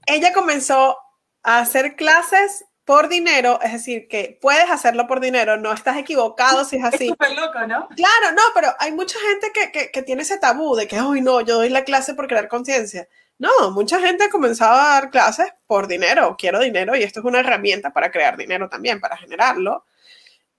ella 0.06 0.32
comenzó 0.32 0.98
a 1.44 1.60
hacer 1.60 1.98
clases 1.98 2.66
por 2.92 3.08
dinero, 3.08 3.58
es 3.64 3.72
decir, 3.72 4.10
que 4.10 4.38
puedes 4.42 4.70
hacerlo 4.70 5.08
por 5.08 5.22
dinero, 5.22 5.56
no 5.56 5.72
estás 5.72 5.96
equivocado 5.96 6.66
si 6.66 6.76
es 6.76 6.84
así. 6.84 7.06
Es 7.06 7.10
súper 7.12 7.32
loco, 7.38 7.66
¿no? 7.66 7.88
Claro, 7.96 8.36
no, 8.36 8.42
pero 8.54 8.68
hay 8.80 8.92
mucha 8.92 9.18
gente 9.30 9.50
que, 9.54 9.72
que, 9.72 9.92
que 9.92 10.02
tiene 10.02 10.24
ese 10.24 10.38
tabú 10.40 10.76
de 10.76 10.90
que, 10.90 11.00
hoy 11.00 11.22
no, 11.22 11.40
yo 11.40 11.56
doy 11.56 11.70
la 11.70 11.86
clase 11.86 12.16
por 12.16 12.28
crear 12.28 12.50
conciencia. 12.50 13.08
No, 13.40 13.72
mucha 13.72 13.98
gente 14.02 14.26
ha 14.26 14.30
comenzado 14.30 14.74
a 14.74 14.90
dar 14.90 15.10
clases 15.10 15.54
por 15.68 15.88
dinero, 15.88 16.36
quiero 16.38 16.60
dinero 16.60 16.94
y 16.98 17.04
esto 17.04 17.22
es 17.22 17.26
una 17.26 17.40
herramienta 17.40 17.94
para 17.94 18.12
crear 18.12 18.36
dinero 18.36 18.68
también, 18.68 19.00
para 19.00 19.16
generarlo. 19.16 19.86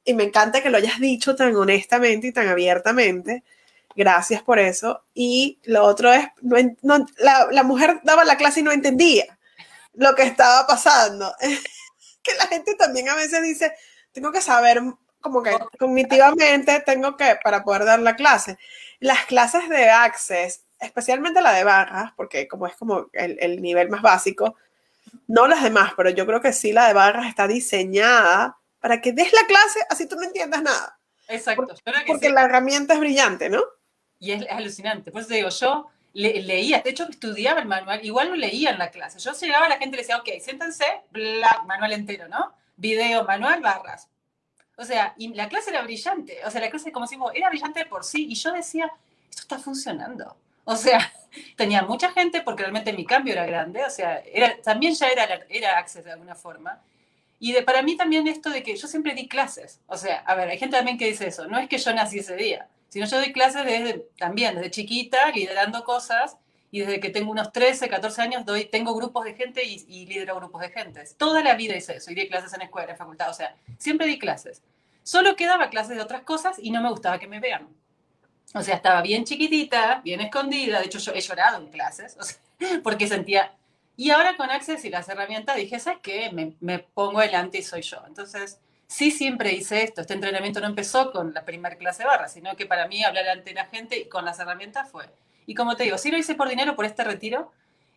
Y 0.03 0.15
me 0.15 0.23
encanta 0.23 0.62
que 0.62 0.71
lo 0.71 0.79
hayas 0.79 1.01
dicho 1.01 1.37
tan 1.37 1.55
honestamente 1.55 2.29
y 2.29 2.33
tan 2.33 2.49
abiertamente. 2.49 3.45
Gracias 3.95 4.43
por 4.43 4.59
eso. 4.59 5.05
Y 5.12 5.59
lo 5.65 5.85
otro 5.85 6.11
es, 6.11 6.29
no, 6.41 7.05
la, 7.19 7.49
la 7.51 7.62
mujer 7.62 8.01
daba 8.05 8.25
la 8.25 8.39
clase 8.39 8.61
y 8.61 8.62
no 8.62 8.73
entendía 8.73 9.27
lo 9.93 10.15
que 10.15 10.23
estaba 10.23 10.67
pasando. 10.67 11.31
que 12.23 12.35
la 12.35 12.47
gente 12.47 12.75
también 12.75 13.09
a 13.09 13.14
veces 13.14 13.43
dice, 13.43 13.73
tengo 14.12 14.33
que 14.33 14.41
saber 14.41 14.83
como 15.21 15.43
que 15.43 15.57
cognitivamente 15.79 16.81
tengo 16.81 17.17
que, 17.17 17.38
para 17.43 17.62
poder 17.64 17.85
dar 17.85 18.00
la 18.00 18.17
clase. 18.17 18.59
Las 18.99 19.25
clases 19.26 19.69
de 19.69 19.88
Access, 19.88 20.64
especialmente 20.81 21.41
la 21.41 21.52
de 21.52 21.64
barras, 21.64 22.12
porque 22.17 22.49
como 22.49 22.67
es 22.67 22.76
como 22.76 23.07
el, 23.12 23.38
el, 23.41 23.62
nivel 23.62 23.88
más 23.88 24.02
básico, 24.02 24.57
no 25.29 25.47
las 25.47 25.62
demás, 25.62 25.93
pero 25.97 26.11
yo 26.11 26.26
creo 26.26 26.41
que 26.41 26.52
sí 26.52 26.73
la 26.73 26.88
de 26.88 26.95
barras 26.95 27.26
está 27.26 27.47
diseñada 27.47 28.59
para 28.81 29.00
que 29.00 29.12
des 29.12 29.33
la 29.33 29.47
clase 29.47 29.81
así 29.88 30.07
tú 30.07 30.17
no 30.17 30.25
entiendas 30.25 30.62
nada. 30.62 30.99
Exacto. 31.29 31.67
Porque, 31.67 32.00
porque 32.07 32.26
sí. 32.26 32.33
la 32.33 32.43
herramienta 32.45 32.95
es 32.95 33.00
brillante, 33.00 33.49
¿no? 33.49 33.62
Y 34.19 34.33
es, 34.33 34.43
es 34.43 34.50
alucinante. 34.50 35.12
Por 35.12 35.23
eso 35.23 35.33
digo, 35.33 35.49
yo 35.49 35.88
le, 36.14 36.42
leía, 36.42 36.81
de 36.81 36.90
hecho 36.90 37.09
estudiaba 37.09 37.61
el 37.61 37.66
manual, 37.66 38.04
igual 38.04 38.28
lo 38.28 38.37
leía 38.37 38.71
en 38.71 38.78
la 38.78 38.90
clase. 38.90 39.19
Yo 39.19 39.33
llegaba, 39.33 39.69
la 39.69 39.78
gente 39.78 39.97
le 39.97 40.02
decía, 40.02 40.19
ok, 40.19 40.28
siéntense, 40.40 40.85
bla, 41.11 41.62
manual 41.66 41.92
entero, 41.92 42.28
¿no? 42.28 42.52
Video, 42.76 43.25
manual, 43.25 43.61
barras. 43.61 44.09
O 44.76 44.85
sea, 44.85 45.14
y 45.16 45.28
la 45.35 45.49
clase 45.49 45.71
era 45.71 45.83
brillante, 45.83 46.38
o 46.45 46.50
sea, 46.50 46.61
la 46.61 46.71
clase, 46.71 46.92
como 46.92 47.07
decimos, 47.07 47.33
era 47.35 47.49
brillante 47.49 47.85
por 47.87 48.04
sí, 48.04 48.26
y 48.28 48.35
yo 48.35 48.52
decía, 48.52 48.90
esto 49.31 49.42
está 49.42 49.59
funcionando. 49.59 50.37
O 50.64 50.76
sea, 50.76 51.12
tenía 51.57 51.83
mucha 51.83 52.11
gente 52.12 52.42
porque 52.42 52.62
realmente 52.62 52.92
mi 52.92 53.04
cambio 53.04 53.33
era 53.33 53.47
grande, 53.47 53.85
o 53.85 53.90
sea, 53.90 54.21
era, 54.21 54.61
también 54.62 54.95
ya 54.95 55.09
era, 55.09 55.25
era 55.49 55.78
Access 55.78 56.04
de 56.04 56.12
alguna 56.12 56.35
forma. 56.35 56.81
Y 57.38 57.52
de, 57.52 57.62
para 57.62 57.83
mí 57.83 57.97
también 57.97 58.28
esto 58.28 58.50
de 58.50 58.62
que 58.62 58.76
yo 58.76 58.87
siempre 58.87 59.14
di 59.14 59.28
clases, 59.28 59.80
o 59.87 59.97
sea, 59.97 60.21
a 60.21 60.34
ver, 60.34 60.49
hay 60.49 60.58
gente 60.58 60.76
también 60.76 60.97
que 60.97 61.06
dice 61.06 61.26
eso, 61.26 61.47
no 61.49 61.58
es 61.58 61.69
que 61.69 61.78
yo 61.78 61.93
nací 61.93 62.21
ese 62.21 62.37
día, 62.37 62.69
sino 62.93 63.07
yo 63.07 63.17
doy 63.17 63.33
clases 63.33 63.65
desde, 63.65 64.07
también 64.19 64.55
desde 64.55 64.71
chiquita, 64.71 65.31
liderando 65.31 65.83
cosas, 65.83 66.37
y 66.71 66.81
desde 66.81 67.00
que 67.00 67.09
tengo 67.09 67.31
unos 67.31 67.50
13, 67.50 67.89
14 67.89 68.21
años 68.21 68.45
doy, 68.45 68.67
tengo 68.67 68.95
grupos 68.95 69.25
de 69.25 69.33
gente 69.33 69.65
y, 69.65 70.05
lidero 70.05 70.37
grupos 70.37 70.61
de 70.61 70.69
gente. 70.69 71.02
Toda 71.17 71.43
la 71.43 71.55
vida 71.55 71.75
hice 71.75 71.97
eso, 71.97 72.11
y 72.11 72.15
di 72.15 72.28
clases 72.28 72.52
en 72.52 72.61
escuela, 72.61 72.93
en 72.93 72.99
facultad, 72.99 73.31
o 73.31 73.33
sea, 73.33 73.57
siempre 73.78 74.07
di 74.07 74.19
clases. 74.19 74.61
Solo 75.05 75.37
que 75.37 75.47
daba 75.47 75.71
clases 75.71 75.97
de 75.97 76.02
otras 76.02 76.21
cosas 76.25 76.59
y 76.59 76.71
no 76.71 76.83
me 76.83 76.91
gustaba 76.91 77.19
que 77.19 77.26
me 77.26 77.41
vean. 77.41 77.67
O 78.52 78.63
sea, 78.63 78.75
estaba 78.75 79.00
bien 79.00 79.25
chiquitita, 79.25 80.02
bien 80.05 80.21
escondida, 80.21 80.78
de 80.78 80.85
hecho 80.85 80.99
yo 80.99 81.13
he 81.15 81.21
llorado 81.23 81.63
en 81.63 81.69
clases, 81.69 82.39
porque 82.83 83.07
sentía... 83.07 83.55
Y 83.97 84.11
ahora 84.11 84.37
con 84.37 84.50
Access 84.50 84.85
y 84.85 84.91
las 84.91 85.09
herramientas 85.09 85.57
dije, 85.57 85.81
¿sabes 85.81 86.00
qué? 86.02 86.31
Me, 86.31 86.52
me 86.61 86.78
pongo 86.78 87.21
adelante 87.21 87.57
y 87.57 87.63
soy 87.63 87.81
yo. 87.81 88.02
Entonces, 88.07 88.59
sí 88.93 89.11
siempre 89.11 89.52
hice 89.52 89.83
esto. 89.83 90.02
Este 90.02 90.13
entrenamiento 90.13 90.61
no 90.61 90.67
empezó 90.67 91.13
con 91.13 91.33
la 91.33 91.45
primera 91.45 91.76
clase 91.76 92.05
barra, 92.05 92.28
sino 92.28 92.55
que 92.57 92.67
para 92.67 92.87
mí 92.87 93.02
hablar 93.02 93.26
ante 93.28 93.55
la 93.55 93.65
gente 93.67 93.99
y 93.99 94.05
con 94.05 94.25
las 94.25 94.39
herramientas 94.39 94.91
fue. 94.91 95.07
Y 95.47 95.55
como 95.55 95.76
te 95.76 95.85
digo, 95.85 95.97
sí 95.97 96.11
lo 96.11 96.19
hice 96.19 96.35
por 96.35 96.49
dinero 96.49 96.76
por 96.76 96.85
este 96.85 97.02
retiro 97.02 97.52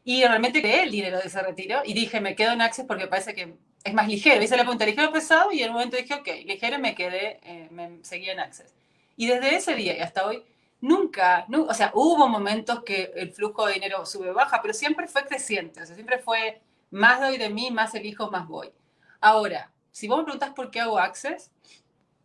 y 0.05 0.23
realmente 0.23 0.61
creé 0.61 0.83
el 0.83 0.91
dinero 0.91 1.19
de 1.19 1.27
ese 1.27 1.41
retiro 1.41 1.81
y 1.83 1.93
dije, 1.93 2.21
me 2.21 2.35
quedo 2.35 2.53
en 2.53 2.61
Access 2.61 2.85
porque 2.85 3.07
parece 3.07 3.35
que 3.35 3.55
es 3.83 3.93
más 3.93 4.07
ligero. 4.07 4.41
Hice 4.41 4.55
la 4.55 4.63
pregunta, 4.63 4.85
ligero 4.85 5.11
pesado 5.11 5.51
y 5.51 5.61
en 5.61 5.69
un 5.69 5.73
momento 5.73 5.97
dije, 5.97 6.13
ok, 6.13 6.27
ligero 6.45 6.79
me 6.79 6.95
quedé, 6.95 7.39
eh, 7.43 7.67
me 7.71 7.99
seguí 8.03 8.29
en 8.29 8.39
Access. 8.39 8.73
Y 9.17 9.27
desde 9.27 9.55
ese 9.55 9.75
día 9.75 9.97
y 9.97 9.99
hasta 9.99 10.25
hoy, 10.25 10.43
nunca, 10.79 11.45
no, 11.49 11.63
o 11.63 11.73
sea, 11.73 11.91
hubo 11.93 12.27
momentos 12.29 12.83
que 12.83 13.11
el 13.15 13.31
flujo 13.31 13.67
de 13.67 13.73
dinero 13.73 14.05
sube 14.05 14.29
o 14.29 14.33
baja, 14.33 14.61
pero 14.61 14.73
siempre 14.73 15.07
fue 15.07 15.25
creciente, 15.25 15.81
o 15.81 15.85
sea, 15.85 15.95
siempre 15.95 16.19
fue 16.19 16.61
más 16.89 17.19
doy 17.19 17.37
de 17.37 17.49
mí, 17.49 17.69
más 17.71 17.95
elijo, 17.95 18.31
más 18.31 18.47
voy. 18.47 18.71
Ahora, 19.19 19.71
si 19.95 20.09
vos 20.09 20.17
me 20.17 20.23
preguntás 20.25 20.49
por 20.49 20.71
qué 20.71 20.81
hago 20.81 20.99
Access, 20.99 21.51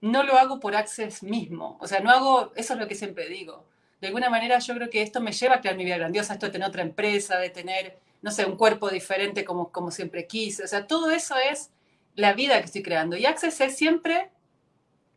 no 0.01 0.25
lo 0.25 0.37
hago 0.37 0.59
por 0.59 0.75
Access 0.75 1.23
mismo. 1.23 1.79
O 1.81 1.87
sea, 1.87 2.01
no 2.01 2.11
hago, 2.11 2.51
eso 2.57 2.73
es 2.75 2.81
lo 2.81 2.89
que 2.89 2.97
siempre 2.97 3.29
digo. 3.29 3.65
De 4.01 4.09
alguna 4.09 4.29
manera 4.29 4.59
yo 4.59 4.75
creo 4.75 4.91
que 4.91 5.03
esto 5.03 5.21
me 5.21 5.31
lleva 5.31 5.55
a 5.55 5.61
crear 5.61 5.77
mi 5.77 5.85
vida 5.85 5.97
grandiosa, 5.97 6.33
esto 6.33 6.47
de 6.47 6.53
tener 6.53 6.67
otra 6.67 6.83
empresa, 6.83 7.39
de 7.39 7.49
tener, 7.49 8.01
no 8.23 8.33
sé, 8.33 8.45
un 8.45 8.57
cuerpo 8.57 8.91
diferente 8.91 9.45
como, 9.45 9.71
como 9.71 9.93
siempre 9.93 10.27
quise. 10.27 10.65
O 10.65 10.67
sea, 10.67 10.89
todo 10.89 11.13
eso 11.13 11.37
es 11.37 11.71
la 12.17 12.33
vida 12.33 12.59
que 12.59 12.65
estoy 12.65 12.83
creando. 12.83 13.17
Y 13.17 13.25
Access 13.25 13.61
es 13.61 13.77
siempre, 13.77 14.33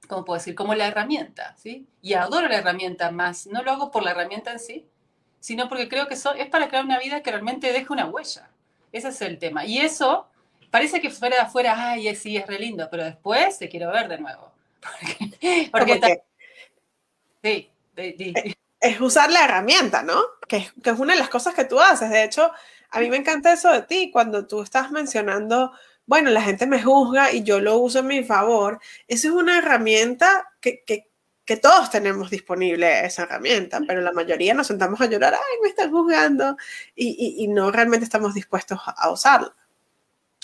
¿cómo 0.07 0.23
puedo 0.23 0.37
decir? 0.37 0.53
Como 0.53 0.75
la 0.75 0.85
herramienta, 0.85 1.55
¿sí? 1.57 1.87
Y 2.03 2.13
adoro 2.13 2.47
la 2.47 2.57
herramienta 2.59 3.09
más. 3.09 3.47
No 3.47 3.63
lo 3.63 3.71
hago 3.71 3.89
por 3.89 4.03
la 4.03 4.11
herramienta 4.11 4.51
en 4.51 4.59
sí, 4.59 4.85
sino 5.39 5.69
porque 5.69 5.89
creo 5.89 6.07
que 6.07 6.13
eso 6.13 6.35
es 6.35 6.49
para 6.49 6.67
crear 6.67 6.85
una 6.85 6.99
vida 6.99 7.23
que 7.23 7.31
realmente 7.31 7.73
deje 7.73 7.91
una 7.91 8.05
huella. 8.05 8.51
Ese 8.91 9.07
es 9.07 9.21
el 9.23 9.39
tema. 9.39 9.65
Y 9.65 9.79
eso 9.79 10.27
parece 10.73 10.99
que 10.99 11.11
fuera 11.11 11.35
de 11.35 11.41
afuera, 11.43 11.75
ay, 11.77 12.15
sí, 12.15 12.35
es 12.35 12.47
re 12.47 12.57
lindo, 12.57 12.87
pero 12.89 13.03
después 13.03 13.59
te 13.59 13.69
quiero 13.69 13.91
ver 13.91 14.07
de 14.07 14.17
nuevo. 14.17 14.51
Porque, 14.81 15.69
porque, 15.71 16.23
sí, 17.43 17.69
sí. 17.95 18.33
Es 18.79 18.99
usar 18.99 19.29
la 19.29 19.45
herramienta, 19.45 20.01
¿no? 20.01 20.19
Que 20.47 20.57
es, 20.57 20.73
que 20.83 20.89
es 20.89 20.99
una 20.99 21.13
de 21.13 21.19
las 21.19 21.29
cosas 21.29 21.53
que 21.53 21.65
tú 21.65 21.79
haces. 21.79 22.09
De 22.09 22.23
hecho, 22.23 22.51
a 22.89 22.99
mí 22.99 23.07
me 23.07 23.17
encanta 23.17 23.53
eso 23.53 23.71
de 23.71 23.83
ti, 23.83 24.09
cuando 24.11 24.47
tú 24.47 24.63
estás 24.63 24.89
mencionando, 24.89 25.73
bueno, 26.07 26.31
la 26.31 26.41
gente 26.41 26.65
me 26.65 26.81
juzga 26.81 27.31
y 27.31 27.43
yo 27.43 27.59
lo 27.59 27.77
uso 27.77 27.99
en 27.99 28.07
mi 28.07 28.23
favor. 28.23 28.79
Esa 29.07 29.27
es 29.27 29.33
una 29.33 29.59
herramienta 29.59 30.51
que, 30.59 30.83
que, 30.83 31.07
que 31.45 31.57
todos 31.57 31.91
tenemos 31.91 32.31
disponible 32.31 33.05
esa 33.05 33.23
herramienta, 33.23 33.79
pero 33.87 34.01
la 34.01 34.11
mayoría 34.11 34.55
nos 34.55 34.67
sentamos 34.67 34.99
a 34.99 35.05
llorar, 35.05 35.35
ay, 35.35 35.61
me 35.61 35.69
están 35.69 35.91
juzgando, 35.91 36.57
y, 36.95 37.09
y, 37.09 37.43
y 37.43 37.47
no 37.47 37.71
realmente 37.71 38.05
estamos 38.05 38.33
dispuestos 38.33 38.79
a 38.85 39.11
usarla. 39.11 39.53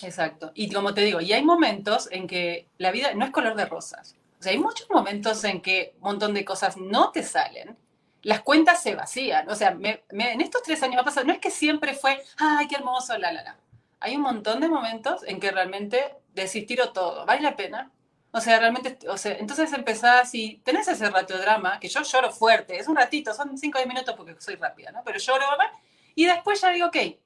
Exacto. 0.01 0.51
Y 0.53 0.71
como 0.71 0.93
te 0.93 1.01
digo, 1.01 1.21
y 1.21 1.33
hay 1.33 1.43
momentos 1.43 2.07
en 2.11 2.27
que 2.27 2.67
la 2.77 2.91
vida 2.91 3.13
no 3.13 3.25
es 3.25 3.31
color 3.31 3.55
de 3.55 3.65
rosas. 3.65 4.15
O 4.39 4.43
sea, 4.43 4.51
hay 4.51 4.59
muchos 4.59 4.89
momentos 4.89 5.43
en 5.43 5.61
que 5.61 5.93
un 5.97 6.11
montón 6.11 6.33
de 6.33 6.45
cosas 6.45 6.77
no 6.77 7.11
te 7.11 7.23
salen, 7.23 7.77
las 8.21 8.41
cuentas 8.41 8.81
se 8.81 8.95
vacían. 8.95 9.49
O 9.49 9.55
sea, 9.55 9.71
me, 9.71 10.03
me, 10.11 10.31
en 10.33 10.41
estos 10.41 10.63
tres 10.63 10.81
años 10.83 10.95
me 10.95 11.01
ha 11.01 11.05
pasado, 11.05 11.25
no 11.27 11.33
es 11.33 11.39
que 11.39 11.51
siempre 11.51 11.93
fue, 11.93 12.21
ay, 12.37 12.67
qué 12.67 12.75
hermoso, 12.75 13.17
la, 13.17 13.31
la, 13.31 13.43
la. 13.43 13.57
Hay 13.99 14.15
un 14.15 14.21
montón 14.21 14.61
de 14.61 14.69
momentos 14.69 15.23
en 15.27 15.39
que 15.39 15.51
realmente 15.51 16.15
desistir 16.33 16.81
todo, 16.93 17.25
¿vale 17.25 17.41
la 17.41 17.55
pena? 17.55 17.91
O 18.31 18.39
sea, 18.39 18.59
realmente, 18.59 18.97
o 19.09 19.17
sea, 19.17 19.33
entonces 19.37 19.73
empezás 19.73 20.33
y 20.35 20.61
tenés 20.63 20.87
ese 20.87 21.09
drama, 21.09 21.79
que 21.79 21.89
yo 21.89 22.03
lloro 22.03 22.31
fuerte, 22.31 22.77
es 22.77 22.87
un 22.87 22.95
ratito, 22.95 23.33
son 23.33 23.57
cinco 23.57 23.77
o 23.77 23.81
diez 23.81 23.87
minutos 23.87 24.15
porque 24.15 24.35
soy 24.39 24.55
rápida, 24.55 24.91
¿no? 24.91 25.01
Pero 25.03 25.17
lloro, 25.17 25.49
¿verdad? 25.49 25.73
Y 26.15 26.25
después 26.25 26.61
ya 26.61 26.69
digo, 26.69 26.87
ok. 26.87 26.97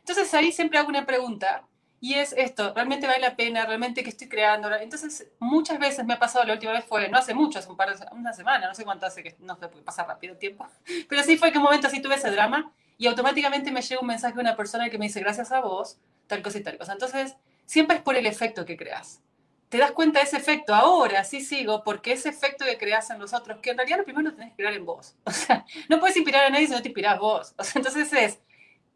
Entonces 0.00 0.34
ahí 0.34 0.52
siempre 0.52 0.78
hago 0.78 0.88
una 0.88 1.06
pregunta, 1.06 1.64
y 2.00 2.14
es 2.14 2.34
esto, 2.36 2.72
realmente 2.74 3.06
vale 3.06 3.20
la 3.20 3.36
pena, 3.36 3.64
realmente 3.64 4.02
que 4.02 4.10
estoy 4.10 4.28
creando. 4.28 4.72
Entonces, 4.76 5.28
muchas 5.38 5.78
veces 5.78 6.04
me 6.04 6.14
ha 6.14 6.18
pasado, 6.18 6.44
la 6.44 6.52
última 6.52 6.72
vez 6.72 6.84
fue, 6.84 7.08
no 7.08 7.18
hace 7.18 7.34
mucho, 7.34 7.58
hace 7.58 7.70
un 7.70 7.76
par 7.76 7.96
de, 7.96 8.04
una 8.12 8.32
semana, 8.32 8.68
no 8.68 8.74
sé 8.74 8.84
cuánto 8.84 9.06
hace, 9.06 9.22
que 9.22 9.34
no 9.40 9.56
sé, 9.56 9.68
porque 9.68 9.82
pasa 9.82 10.04
rápido 10.04 10.34
el 10.34 10.38
tiempo, 10.38 10.66
pero 11.08 11.22
sí 11.22 11.36
fue 11.36 11.52
que 11.52 11.58
un 11.58 11.64
momento 11.64 11.86
así 11.86 12.00
tuve 12.00 12.16
ese 12.16 12.30
drama 12.30 12.72
y 12.98 13.06
automáticamente 13.06 13.70
me 13.70 13.82
llega 13.82 14.00
un 14.00 14.06
mensaje 14.06 14.34
de 14.34 14.40
una 14.40 14.56
persona 14.56 14.90
que 14.90 14.98
me 14.98 15.06
dice, 15.06 15.20
gracias 15.20 15.52
a 15.52 15.60
vos, 15.60 15.98
tal 16.26 16.42
cosa 16.42 16.58
y 16.58 16.62
tal 16.62 16.78
cosa. 16.78 16.92
Entonces, 16.92 17.36
siempre 17.64 17.96
es 17.96 18.02
por 18.02 18.16
el 18.16 18.26
efecto 18.26 18.64
que 18.64 18.76
creas. 18.76 19.20
Te 19.68 19.78
das 19.78 19.90
cuenta 19.90 20.20
de 20.20 20.26
ese 20.26 20.36
efecto, 20.36 20.74
ahora 20.74 21.24
sí 21.24 21.40
sigo, 21.40 21.82
porque 21.82 22.12
ese 22.12 22.28
efecto 22.28 22.64
que 22.64 22.78
creas 22.78 23.10
en 23.10 23.18
los 23.18 23.34
otros, 23.34 23.58
que 23.58 23.70
en 23.70 23.78
realidad 23.78 23.98
lo 23.98 24.04
primero 24.04 24.30
lo 24.30 24.34
tenés 24.34 24.50
que 24.50 24.56
crear 24.56 24.74
en 24.74 24.86
vos. 24.86 25.16
O 25.24 25.32
sea, 25.32 25.64
no 25.88 25.98
puedes 25.98 26.16
inspirar 26.16 26.44
a 26.44 26.50
nadie 26.50 26.66
si 26.66 26.72
no 26.72 26.82
te 26.82 26.88
inspirás 26.88 27.18
vos. 27.18 27.54
O 27.58 27.64
sea, 27.64 27.80
entonces 27.80 28.12
es, 28.12 28.38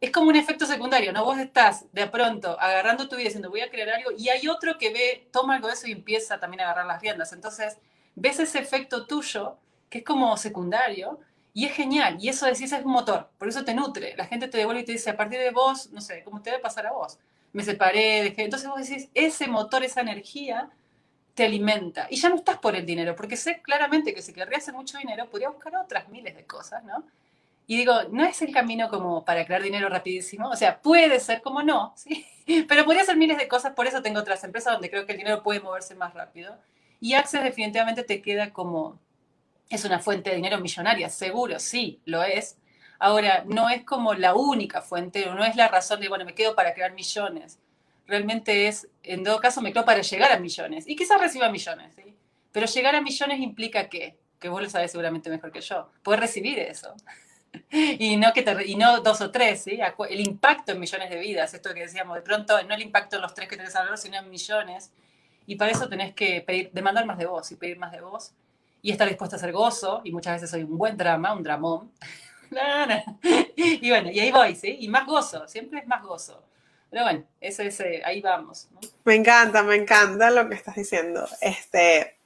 es 0.01 0.11
como 0.11 0.31
un 0.31 0.37
efecto 0.37 0.65
secundario, 0.65 1.13
¿no? 1.13 1.25
Vos 1.25 1.39
estás 1.39 1.85
de 1.93 2.07
pronto 2.07 2.59
agarrando 2.59 3.09
tu 3.09 3.17
vida 3.17 3.27
diciendo 3.27 3.51
voy 3.51 3.61
a 3.61 3.71
crear 3.71 3.91
algo 3.91 4.11
y 4.17 4.31
hay 4.31 4.49
otro 4.49 4.79
que 4.79 4.91
ve, 4.91 5.29
toma 5.31 5.57
algo 5.57 5.69
de 5.69 5.75
eso 5.75 5.87
y 5.87 5.93
empieza 5.93 6.41
también 6.41 6.63
a 6.63 6.65
agarrar 6.65 6.87
las 6.87 7.03
riendas. 7.03 7.33
Entonces, 7.33 7.77
ves 8.15 8.41
ese 8.41 8.59
efecto 8.59 9.07
tuyo 9.07 9.59
que 9.91 9.99
es 9.99 10.05
como 10.05 10.37
secundario 10.39 11.21
y 11.53 11.67
es 11.67 11.73
genial. 11.73 12.17
Y 12.19 12.31
eso 12.31 12.47
decís 12.47 12.73
es 12.73 12.85
un 12.85 12.93
motor, 12.93 13.29
por 13.37 13.49
eso 13.49 13.65
te 13.65 13.75
nutre. 13.75 14.17
La 14.17 14.27
gente 14.27 14.49
te 14.49 14.57
devuelve 14.57 14.83
y 14.83 14.85
te 14.85 14.93
dice, 14.93 15.11
a 15.11 15.17
partir 15.17 15.39
de 15.39 15.51
vos, 15.51 15.91
no 15.91 16.01
sé, 16.01 16.23
¿cómo 16.25 16.41
te 16.41 16.51
debe 16.51 16.63
pasar 16.63 16.87
a 16.87 16.93
vos? 16.93 17.19
Me 17.53 17.63
separé, 17.63 18.23
dejé. 18.23 18.45
Entonces 18.45 18.69
vos 18.69 18.81
decís, 18.81 19.09
ese 19.15 19.49
motor, 19.49 19.85
esa 19.85 20.01
energía 20.01 20.71
te 21.35 21.45
alimenta. 21.45 22.07
Y 22.11 22.17
ya 22.17 22.29
no 22.31 22.37
estás 22.37 22.59
por 22.59 22.75
el 22.75 22.87
dinero, 22.87 23.15
porque 23.17 23.37
sé 23.37 23.61
claramente 23.61 24.15
que 24.15 24.23
si 24.23 24.33
querrías 24.33 24.63
hacer 24.63 24.75
mucho 24.75 24.97
dinero, 24.99 25.29
podría 25.29 25.51
buscar 25.51 25.77
otras 25.77 26.09
miles 26.09 26.35
de 26.37 26.47
cosas, 26.47 26.85
¿no? 26.85 27.05
Y 27.71 27.77
digo, 27.77 27.95
no 28.11 28.25
es 28.25 28.43
el 28.43 28.53
camino 28.53 28.89
como 28.89 29.25
para 29.25 29.47
crear 29.47 29.63
dinero 29.63 29.89
rapidísimo, 29.89 30.49
o 30.49 30.57
sea, 30.57 30.83
puede 30.83 31.21
ser 31.21 31.41
como 31.41 31.63
no, 31.63 31.93
¿sí? 31.97 32.27
Pero 32.67 32.85
podría 32.85 33.05
ser 33.05 33.17
miles 33.17 33.39
de 33.39 33.47
cosas, 33.47 33.75
por 33.75 33.87
eso 33.87 34.03
tengo 34.03 34.19
otras 34.19 34.43
empresas 34.43 34.73
donde 34.73 34.91
creo 34.91 35.07
que 35.07 35.13
el 35.13 35.19
dinero 35.19 35.45
puede 35.45 35.61
moverse 35.61 35.95
más 35.95 36.13
rápido. 36.13 36.59
Y 36.99 37.15
Access 37.15 37.45
definitivamente 37.45 38.03
te 38.03 38.21
queda 38.23 38.53
como, 38.53 38.99
es 39.69 39.85
una 39.85 40.01
fuente 40.01 40.31
de 40.31 40.37
dinero 40.37 40.59
millonaria, 40.59 41.09
seguro, 41.11 41.61
sí, 41.61 42.01
lo 42.07 42.25
es. 42.25 42.59
Ahora, 42.99 43.45
no 43.47 43.71
es 43.71 43.85
como 43.85 44.15
la 44.15 44.35
única 44.35 44.83
fuente, 44.83 45.25
no 45.27 45.45
es 45.45 45.55
la 45.55 45.69
razón 45.69 46.01
de, 46.01 46.09
bueno, 46.09 46.25
me 46.25 46.35
quedo 46.35 46.57
para 46.57 46.75
crear 46.75 46.93
millones. 46.93 47.61
Realmente 48.05 48.67
es, 48.67 48.89
en 49.05 49.23
todo 49.23 49.39
caso, 49.39 49.63
me 49.63 49.73
quedo 49.73 49.85
para 49.85 50.03
llegar 50.03 50.33
a 50.33 50.41
millones. 50.41 50.89
Y 50.89 50.97
quizás 50.97 51.21
reciba 51.21 51.49
millones, 51.49 51.95
¿sí? 51.95 52.17
Pero 52.51 52.67
llegar 52.67 52.97
a 52.97 53.01
millones 53.01 53.39
implica 53.39 53.89
qué? 53.89 54.19
Que 54.41 54.49
vos 54.49 54.61
lo 54.61 54.69
sabés 54.69 54.91
seguramente 54.91 55.31
mejor 55.31 55.53
que 55.53 55.61
yo. 55.61 55.89
Poder 56.03 56.19
recibir 56.19 56.59
eso 56.59 56.97
y 57.71 58.17
no 58.17 58.33
que 58.33 58.43
te, 58.43 58.67
y 58.67 58.77
no 58.77 59.01
dos 59.01 59.21
o 59.21 59.31
tres, 59.31 59.63
¿sí? 59.63 59.79
El 60.09 60.21
impacto 60.21 60.73
en 60.73 60.81
millones 60.81 61.11
de 61.11 61.19
vidas, 61.19 61.53
esto 61.55 61.75
que 61.75 61.81
decíamos, 61.81 62.17
de 62.17 62.23
pronto 62.23 62.63
no 62.63 62.75
el 62.75 62.83
impacto 62.83 63.17
en 63.17 63.23
los 63.23 63.35
tres 63.35 63.49
que 63.49 63.57
tenés 63.57 63.75
alrededor, 63.75 63.99
sino 63.99 64.19
en 64.19 64.31
millones. 64.31 64.93
Y 65.47 65.57
para 65.57 65.73
eso 65.73 65.89
tenés 65.89 66.15
que 66.15 66.43
pedir, 66.43 66.71
demandar 66.73 67.07
más 67.07 67.19
de 67.19 67.27
vos 67.27 67.51
y 67.51 67.57
pedir 67.57 67.79
más 67.79 67.93
de 67.93 68.01
vos 68.01 68.33
y 68.83 68.93
estar 68.93 69.09
dispuesta 69.09 69.37
a 69.37 69.39
hacer 69.39 69.53
gozo, 69.53 70.01
y 70.05 70.13
muchas 70.13 70.35
veces 70.35 70.51
soy 70.51 70.63
un 70.63 70.79
buen 70.79 70.97
drama, 70.97 71.35
un 71.35 71.43
dramón. 71.43 71.93
y 73.57 73.91
bueno, 73.91 74.11
y 74.11 74.21
ahí 74.21 74.33
voy, 74.33 74.55
¿sí? 74.55 74.79
Y 74.81 74.89
más 74.89 75.07
gozo, 75.07 75.47
siempre 75.47 75.81
es 75.81 75.87
más 75.87 76.03
gozo. 76.03 76.43
Pero 76.89 77.05
bueno, 77.05 77.25
ese, 77.41 77.67
ese, 77.67 78.03
ahí 78.05 78.21
vamos. 78.21 78.69
Me 79.05 79.15
encanta, 79.15 79.63
me 79.63 79.77
encanta 79.77 80.31
lo 80.31 80.49
que 80.49 80.55
estás 80.55 80.75
diciendo. 80.75 81.29
Este, 81.41 82.17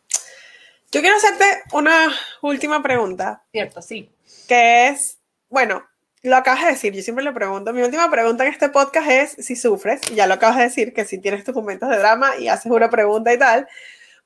yo 0.93 1.01
quiero 1.01 1.17
hacerte 1.17 1.45
una 1.73 2.11
última 2.41 2.83
pregunta. 2.83 3.43
Cierto, 3.51 3.83
sí 3.83 4.14
que 4.47 4.89
es, 4.89 5.19
bueno, 5.49 5.85
lo 6.23 6.37
acabas 6.37 6.63
de 6.63 6.71
decir, 6.71 6.95
yo 6.95 7.03
siempre 7.03 7.25
le 7.25 7.33
pregunto, 7.33 7.73
mi 7.73 7.83
última 7.83 8.11
pregunta 8.11 8.47
en 8.47 8.53
este 8.53 8.71
podcast 8.71 9.11
es 9.11 9.31
si 9.47 9.57
sufres, 9.57 10.01
ya 10.15 10.27
lo 10.27 10.35
acabas 10.35 10.57
de 10.57 10.63
decir, 10.65 10.95
que 10.95 11.05
si 11.05 11.19
tienes 11.19 11.45
tus 11.45 11.55
momentos 11.55 11.89
de 11.91 11.99
drama 11.99 12.37
y 12.39 12.49
haces 12.49 12.73
una 12.73 12.89
pregunta 12.89 13.33
y 13.33 13.39
tal, 13.39 13.69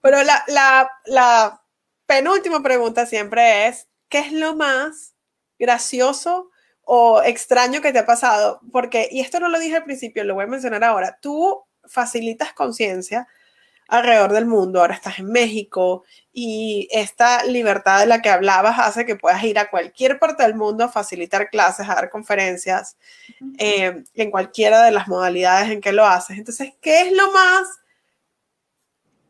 pero 0.00 0.22
la, 0.22 0.44
la, 0.46 0.90
la 1.06 1.62
penúltima 2.06 2.62
pregunta 2.62 3.04
siempre 3.04 3.66
es, 3.66 3.88
¿qué 4.08 4.20
es 4.20 4.32
lo 4.32 4.54
más 4.54 5.14
gracioso 5.58 6.50
o 6.82 7.22
extraño 7.22 7.80
que 7.80 7.92
te 7.92 7.98
ha 7.98 8.06
pasado? 8.06 8.60
Porque, 8.70 9.08
y 9.10 9.20
esto 9.20 9.40
no 9.40 9.48
lo 9.48 9.58
dije 9.58 9.76
al 9.76 9.84
principio, 9.84 10.22
lo 10.22 10.34
voy 10.34 10.44
a 10.44 10.48
mencionar 10.48 10.84
ahora, 10.84 11.18
tú 11.20 11.64
facilitas 11.84 12.52
conciencia 12.52 13.26
alrededor 13.88 14.32
del 14.32 14.46
mundo, 14.46 14.80
ahora 14.80 14.94
estás 14.94 15.18
en 15.18 15.32
México 15.32 16.04
y 16.32 16.88
esta 16.92 17.42
libertad 17.44 18.00
de 18.00 18.06
la 18.06 18.20
que 18.20 18.28
hablabas 18.28 18.78
hace 18.78 19.06
que 19.06 19.16
puedas 19.16 19.42
ir 19.42 19.58
a 19.58 19.70
cualquier 19.70 20.18
parte 20.18 20.42
del 20.42 20.54
mundo 20.54 20.84
a 20.84 20.88
facilitar 20.88 21.48
clases, 21.48 21.88
a 21.88 21.94
dar 21.94 22.10
conferencias, 22.10 22.98
eh, 23.58 24.04
en 24.14 24.30
cualquiera 24.30 24.82
de 24.82 24.90
las 24.90 25.08
modalidades 25.08 25.70
en 25.70 25.80
que 25.80 25.92
lo 25.92 26.06
haces. 26.06 26.36
Entonces, 26.36 26.74
¿qué 26.82 27.00
es 27.00 27.12
lo 27.12 27.32
más 27.32 27.66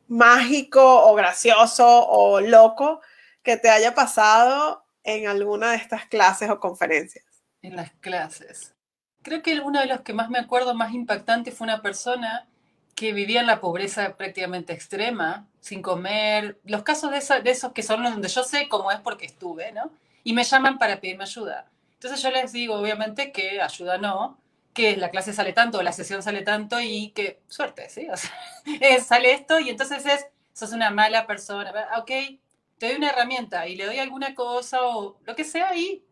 mágico 0.09 0.83
o 1.09 1.14
gracioso 1.14 1.87
o 2.09 2.40
loco 2.40 3.01
que 3.44 3.57
te 3.57 3.71
haya 3.71 3.94
pasado 3.94 4.85
en 5.05 5.29
alguna 5.29 5.71
de 5.71 5.77
estas 5.77 6.07
clases 6.07 6.51
o 6.51 6.59
conferencias? 6.59 7.25
En 7.62 7.77
las 7.77 7.92
clases. 8.01 8.75
Creo 9.23 9.40
que 9.42 9.61
uno 9.61 9.79
de 9.79 9.87
los 9.87 10.01
que 10.01 10.14
más 10.14 10.31
me 10.31 10.38
acuerdo 10.38 10.75
más 10.75 10.92
impactante 10.92 11.53
fue 11.53 11.66
una 11.66 11.81
persona 11.81 12.49
que 12.98 13.12
vivían 13.12 13.46
la 13.46 13.61
pobreza 13.61 14.16
prácticamente 14.16 14.72
extrema, 14.72 15.46
sin 15.61 15.82
comer, 15.82 16.58
los 16.64 16.82
casos 16.82 17.12
de, 17.12 17.42
de, 17.42 17.50
esos 17.52 17.72
que 17.72 17.84
son 17.84 18.02
los 18.02 18.11
donde 18.11 18.26
yo 18.26 18.42
sé 18.42 18.68
cómo 18.68 18.90
es 18.90 18.98
porque 18.98 19.24
estuve, 19.24 19.70
¿no? 19.70 19.92
Y 20.24 20.32
me 20.32 20.42
llaman 20.42 20.78
para 20.78 21.00
pedirme 21.00 21.22
ayuda. 21.22 21.68
Entonces 21.94 22.20
yo 22.20 22.32
les 22.32 22.50
digo, 22.50 22.74
obviamente, 22.74 23.30
que 23.30 23.62
ayuda 23.62 23.98
no, 23.98 24.37
que 24.74 24.96
la 24.96 25.11
clase 25.11 25.32
sale 25.32 25.52
tanto, 25.52 25.80
la 25.80 25.92
sesión 25.92 26.24
sale 26.24 26.42
tanto 26.42 26.80
y 26.80 27.11
que 27.11 27.38
suerte, 27.46 27.88
¿sí? 27.88 28.08
O 28.11 28.16
sale 29.00 29.32
esto 29.32 29.61
y 29.61 29.70
entonces 29.70 30.04
es, 30.04 30.26
sos 30.52 30.72
una 30.72 30.90
mala 30.90 31.24
persona, 31.24 31.72
ok, 31.98 32.11
te 32.78 32.88
doy 32.88 32.96
una 32.96 33.11
herramienta 33.11 33.68
y 33.68 33.76
le 33.76 33.87
doy 33.87 34.00
alguna 34.00 34.34
cosa 34.34 34.82
o 34.82 35.20
lo 35.24 35.37
que 35.37 35.44
sea 35.44 35.72
y 35.76 36.02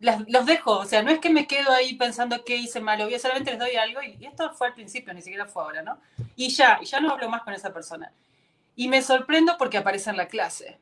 los 0.00 0.46
dejo, 0.46 0.78
o 0.78 0.84
sea, 0.84 1.02
no 1.02 1.10
es 1.10 1.18
que 1.18 1.30
me 1.30 1.46
quedo 1.46 1.72
ahí 1.72 1.94
pensando 1.94 2.44
qué 2.44 2.56
hice 2.56 2.80
mal, 2.80 3.08
yo 3.08 3.18
solamente 3.18 3.50
les 3.50 3.58
doy 3.58 3.74
algo 3.74 4.00
y, 4.02 4.24
esto 4.24 4.52
fue 4.54 4.68
al 4.68 4.74
principio, 4.74 5.12
ni 5.12 5.22
siquiera 5.22 5.46
fue 5.46 5.62
ahora, 5.62 5.82
¿no? 5.82 5.98
Y 6.36 6.50
ya, 6.50 6.80
ya 6.82 7.00
no 7.00 7.10
hablo 7.10 7.28
más 7.28 7.42
con 7.42 7.52
esa 7.52 7.72
persona. 7.72 8.12
Y 8.76 8.86
me 8.86 9.02
sorprendo 9.02 9.56
porque 9.58 9.78
aparece 9.78 10.10
en 10.10 10.16
la 10.16 10.28
clase. 10.28 10.78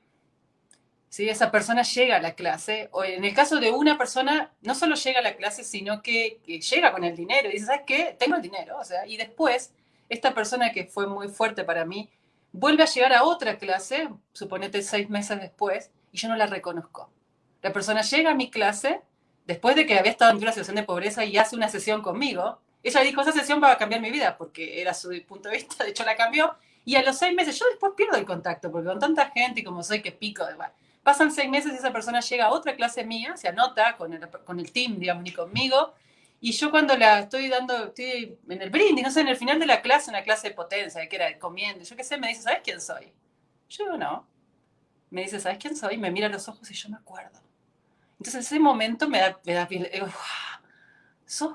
¿Sí? 1.09 1.29
Esa 1.31 1.50
persona 1.50 1.83
llega 1.83 2.16
a 2.16 2.20
la 2.20 2.35
clase, 2.35 2.90
o 2.92 3.05
en 3.05 3.24
el 3.24 3.35
caso 3.35 3.59
de 3.59 3.70
una 3.70 3.96
persona, 3.96 4.52
no 4.61 4.74
solo 4.74 4.96
llega 4.96 5.20
a 5.20 5.22
la 5.22 5.37
clase, 5.37 5.64
sino 5.64 6.02
que, 6.02 6.40
llega 6.44 6.92
con 6.92 7.05
el 7.05 7.16
dinero 7.16 7.48
y 7.48 7.52
dice, 7.52 7.66
¿sabes 7.66 7.83
qué? 7.87 8.16
Tengo 8.18 8.37
el 8.37 8.42
dinero, 8.42 8.76
o 8.79 8.85
sea, 8.85 9.07
y 9.07 9.16
después, 9.16 9.72
esta 10.11 10.35
persona 10.35 10.72
que 10.72 10.85
fue 10.85 11.07
muy 11.07 11.29
fuerte 11.29 11.64
para 11.64 11.87
mí, 11.87 12.11
vuelve 12.52 12.83
a 12.83 12.87
llegar 12.87 13.14
a 13.14 13.24
otra 13.24 13.57
clase, 13.57 14.11
suponete 14.35 14.83
seis 14.83 15.09
meses 15.09 15.40
después, 15.40 15.90
y 16.12 16.18
yo 16.18 16.29
no 16.29 16.37
la 16.37 16.46
reconozco 16.46 17.11
la 17.66 17.72
persona 17.72 18.02
llega 18.02 18.31
a 18.31 18.35
mi 18.35 18.48
clase 18.48 19.00
después 19.44 19.74
de 19.74 19.87
que 19.87 19.98
había 19.98 20.12
estado 20.12 20.31
en 20.31 20.37
una 20.37 20.52
situación 20.52 20.76
de 20.76 20.85
pobreza 20.85 21.24
y 21.24 21.37
hace 21.37 21.57
una 21.57 21.68
sesión 21.68 22.00
conmigo. 22.00 22.61
Ella 22.81 23.00
dijo, 23.00 23.22
esa 23.22 23.33
sesión 23.33 23.61
va 23.61 23.72
a 23.72 23.76
cambiar 23.76 24.00
mi 24.00 24.12
vida, 24.12 24.38
porque 24.38 24.81
era 24.81 24.94
su 24.94 25.11
punto 25.26 25.48
de 25.48 25.57
vista, 25.57 25.83
de 25.83 25.90
hecho 25.90 26.05
la 26.05 26.14
cambió. 26.14 26.55
Y 26.85 26.94
a 26.94 27.02
los 27.02 27.18
seis 27.18 27.35
meses, 27.35 27.59
yo 27.59 27.66
después 27.68 27.94
pierdo 27.96 28.16
el 28.18 28.24
contacto, 28.24 28.70
porque 28.70 28.87
con 28.87 29.00
tanta 29.00 29.33
gente 29.33 29.62
y 29.62 29.64
como 29.64 29.83
soy 29.83 30.00
que 30.00 30.12
pico, 30.12 30.44
pasan 31.02 31.33
seis 31.33 31.50
meses 31.50 31.72
y 31.72 31.76
esa 31.76 31.92
persona 31.92 32.20
llega 32.20 32.44
a 32.44 32.52
otra 32.52 32.76
clase 32.76 33.02
mía, 33.02 33.37
se 33.37 33.48
anota 33.48 33.96
con 33.96 34.12
el, 34.12 34.29
con 34.29 34.61
el 34.61 34.70
team, 34.70 35.00
digamos, 35.00 35.24
ni 35.24 35.33
conmigo. 35.33 35.92
Y 36.40 36.52
yo 36.52 36.70
cuando 36.70 36.96
la 36.96 37.18
estoy 37.18 37.48
dando, 37.48 37.87
estoy 37.87 38.38
en 38.48 38.62
el 38.62 38.70
brindis, 38.70 39.05
no 39.05 39.11
sé, 39.11 39.22
en 39.22 39.29
el 39.29 39.37
final 39.37 39.59
de 39.59 39.66
la 39.66 39.83
clase, 39.83 40.09
una 40.11 40.22
clase 40.22 40.50
de 40.50 40.55
potencia, 40.55 41.09
que 41.09 41.16
era 41.16 41.37
comiendo, 41.40 41.83
yo 41.85 41.96
qué 41.96 42.05
sé, 42.05 42.16
me 42.16 42.29
dice, 42.29 42.42
¿sabes 42.42 42.61
quién 42.62 42.81
soy? 42.81 43.12
Yo 43.68 43.96
no. 43.96 44.24
Me 45.11 45.22
dice, 45.22 45.40
¿sabes 45.40 45.59
quién 45.59 45.74
soy? 45.74 45.98
Me 45.98 46.12
mira 46.12 46.29
a 46.29 46.31
los 46.31 46.46
ojos 46.46 46.70
y 46.70 46.74
yo 46.74 46.88
me 46.90 46.98
acuerdo. 46.98 47.45
Entonces 48.18 48.46
ese 48.46 48.59
momento 48.59 49.09
me 49.09 49.18
da, 49.18 49.38
me 49.44 49.52
da 49.52 49.68
piel, 49.68 49.90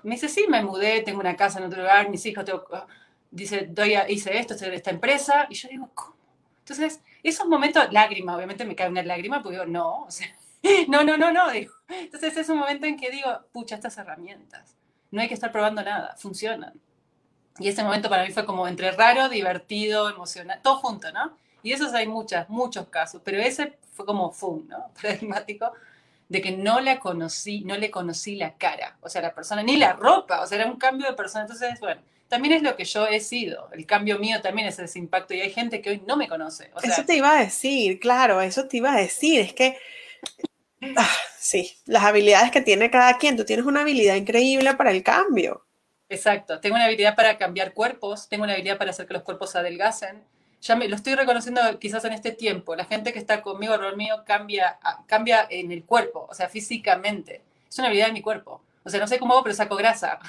me 0.03 0.11
dice, 0.15 0.27
sí, 0.27 0.45
me 0.49 0.63
mudé, 0.63 1.01
tengo 1.01 1.19
una 1.19 1.35
casa 1.35 1.59
en 1.59 1.65
otro 1.65 1.81
lugar, 1.81 2.09
mis 2.09 2.25
hijos, 2.25 2.45
tengo, 2.45 2.63
ah", 2.73 2.87
dice, 3.31 3.67
doy 3.69 3.95
hice 4.09 4.37
esto, 4.37 4.53
esta 4.53 4.91
empresa, 4.91 5.47
y 5.49 5.55
yo 5.55 5.69
digo, 5.69 5.89
¿cómo? 5.93 6.15
Entonces, 6.59 7.01
esos 7.23 7.47
momentos, 7.47 7.91
lágrima, 7.91 8.35
obviamente 8.35 8.65
me 8.65 8.75
cae 8.75 8.89
una 8.89 9.03
lágrima, 9.03 9.41
porque 9.41 9.57
digo, 9.57 9.65
no, 9.65 10.03
o 10.03 10.11
sea, 10.11 10.27
no, 10.87 11.03
no, 11.03 11.17
no, 11.17 11.31
no, 11.31 11.49
digo. 11.51 11.73
Entonces 11.87 12.37
es 12.37 12.49
un 12.49 12.57
momento 12.57 12.85
en 12.85 12.97
que 12.97 13.09
digo, 13.09 13.29
pucha, 13.51 13.75
estas 13.75 13.97
herramientas, 13.97 14.75
no 15.09 15.21
hay 15.21 15.27
que 15.27 15.33
estar 15.33 15.51
probando 15.51 15.81
nada, 15.83 16.15
funcionan. 16.17 16.73
Y 17.59 17.67
ese 17.67 17.83
momento 17.83 18.09
para 18.09 18.25
mí 18.25 18.31
fue 18.31 18.45
como 18.45 18.67
entre 18.67 18.91
raro, 18.91 19.29
divertido, 19.29 20.09
emocional, 20.09 20.61
todo 20.63 20.77
junto, 20.77 21.11
¿no? 21.11 21.37
Y 21.63 21.73
esos 21.73 21.93
hay 21.93 22.07
muchas, 22.07 22.49
muchos 22.49 22.87
casos, 22.87 23.21
pero 23.23 23.37
ese 23.39 23.77
fue 23.93 24.05
como 24.05 24.31
fun, 24.31 24.67
¿no? 24.67 24.89
Paradigmático, 25.01 25.71
de 26.31 26.41
que 26.41 26.51
no 26.53 26.79
la 26.79 26.97
conocí, 26.97 27.59
no 27.65 27.75
le 27.75 27.91
conocí 27.91 28.35
la 28.35 28.55
cara, 28.55 28.95
o 29.01 29.09
sea, 29.09 29.21
la 29.21 29.35
persona, 29.35 29.63
ni 29.63 29.75
la 29.75 29.91
ropa, 29.91 30.39
o 30.39 30.47
sea, 30.47 30.59
era 30.59 30.71
un 30.71 30.77
cambio 30.77 31.07
de 31.07 31.13
persona. 31.13 31.41
Entonces, 31.41 31.77
bueno, 31.81 32.01
también 32.29 32.53
es 32.53 32.63
lo 32.63 32.77
que 32.77 32.85
yo 32.85 33.05
he 33.05 33.19
sido. 33.19 33.67
El 33.73 33.85
cambio 33.85 34.17
mío 34.17 34.39
también 34.41 34.69
es 34.69 34.79
ese 34.79 34.97
impacto 34.97 35.33
y 35.33 35.41
hay 35.41 35.51
gente 35.51 35.81
que 35.81 35.89
hoy 35.89 36.01
no 36.07 36.15
me 36.15 36.29
conoce. 36.29 36.71
eso 36.83 37.03
te 37.03 37.17
iba 37.17 37.35
a 37.35 37.41
decir, 37.41 37.99
claro, 37.99 38.39
eso 38.39 38.65
te 38.65 38.77
iba 38.77 38.93
a 38.93 38.97
decir. 38.97 39.41
Es 39.41 39.51
que, 39.51 39.77
ah, 40.95 41.17
sí, 41.37 41.75
las 41.85 42.05
habilidades 42.05 42.49
que 42.49 42.61
tiene 42.61 42.89
cada 42.89 43.17
quien. 43.17 43.35
Tú 43.35 43.43
tienes 43.43 43.65
una 43.65 43.81
habilidad 43.81 44.15
increíble 44.15 44.73
para 44.75 44.91
el 44.91 45.03
cambio. 45.03 45.65
Exacto, 46.07 46.61
tengo 46.61 46.75
una 46.75 46.85
habilidad 46.85 47.13
para 47.13 47.37
cambiar 47.37 47.73
cuerpos, 47.73 48.29
tengo 48.29 48.45
una 48.45 48.53
habilidad 48.53 48.77
para 48.77 48.91
hacer 48.91 49.05
que 49.05 49.15
los 49.15 49.23
cuerpos 49.23 49.51
se 49.51 49.57
adelgacen, 49.57 50.23
ya 50.61 50.75
me, 50.75 50.87
lo 50.87 50.95
estoy 50.95 51.15
reconociendo 51.15 51.61
quizás 51.79 52.05
en 52.05 52.13
este 52.13 52.31
tiempo. 52.31 52.75
La 52.75 52.85
gente 52.85 53.11
que 53.13 53.19
está 53.19 53.41
conmigo, 53.41 53.73
alrededor 53.73 53.97
mío, 53.97 54.23
cambia, 54.25 54.77
ah, 54.83 55.03
cambia 55.07 55.47
en 55.49 55.71
el 55.71 55.83
cuerpo, 55.83 56.27
o 56.29 56.33
sea, 56.33 56.49
físicamente. 56.49 57.41
Es 57.67 57.77
una 57.79 57.87
habilidad 57.87 58.07
de 58.07 58.13
mi 58.13 58.21
cuerpo. 58.21 58.61
O 58.83 58.89
sea, 58.89 58.99
no 58.99 59.07
sé 59.07 59.19
cómo, 59.19 59.41
pero 59.43 59.55
saco 59.55 59.75
grasa. 59.75 60.19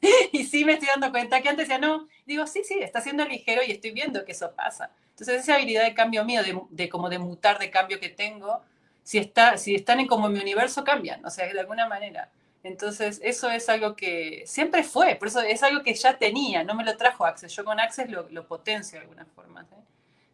y 0.32 0.44
sí 0.44 0.64
me 0.64 0.74
estoy 0.74 0.88
dando 0.88 1.10
cuenta 1.10 1.40
que 1.40 1.48
antes 1.48 1.68
decía, 1.68 1.78
no, 1.78 2.08
digo, 2.26 2.46
sí, 2.46 2.62
sí, 2.64 2.78
está 2.80 3.00
siendo 3.00 3.24
ligero 3.24 3.62
y 3.66 3.70
estoy 3.70 3.92
viendo 3.92 4.24
que 4.24 4.32
eso 4.32 4.52
pasa. 4.52 4.90
Entonces, 5.10 5.42
esa 5.42 5.54
habilidad 5.54 5.84
de 5.84 5.94
cambio 5.94 6.24
mío, 6.24 6.42
de, 6.42 6.60
de 6.70 6.88
como 6.88 7.08
de 7.08 7.18
mutar, 7.18 7.58
de 7.58 7.70
cambio 7.70 8.00
que 8.00 8.08
tengo, 8.08 8.62
si, 9.02 9.18
está, 9.18 9.56
si 9.56 9.74
están 9.74 10.00
en 10.00 10.06
como 10.06 10.28
mi 10.28 10.40
universo, 10.40 10.84
cambian, 10.84 11.24
o 11.24 11.30
sea, 11.30 11.52
de 11.52 11.58
alguna 11.58 11.88
manera. 11.88 12.30
Entonces, 12.62 13.20
eso 13.22 13.50
es 13.50 13.68
algo 13.68 13.94
que 13.94 14.42
siempre 14.46 14.82
fue, 14.82 15.14
por 15.14 15.28
eso 15.28 15.40
es 15.40 15.62
algo 15.62 15.82
que 15.82 15.94
ya 15.94 16.18
tenía, 16.18 16.64
no 16.64 16.74
me 16.74 16.84
lo 16.84 16.96
trajo 16.96 17.24
Access. 17.24 17.54
Yo 17.54 17.64
con 17.64 17.78
Access 17.78 18.10
lo, 18.10 18.28
lo 18.30 18.46
potencio 18.46 18.98
de 18.98 19.04
alguna 19.04 19.24
forma. 19.24 19.62
¿eh? 19.62 19.84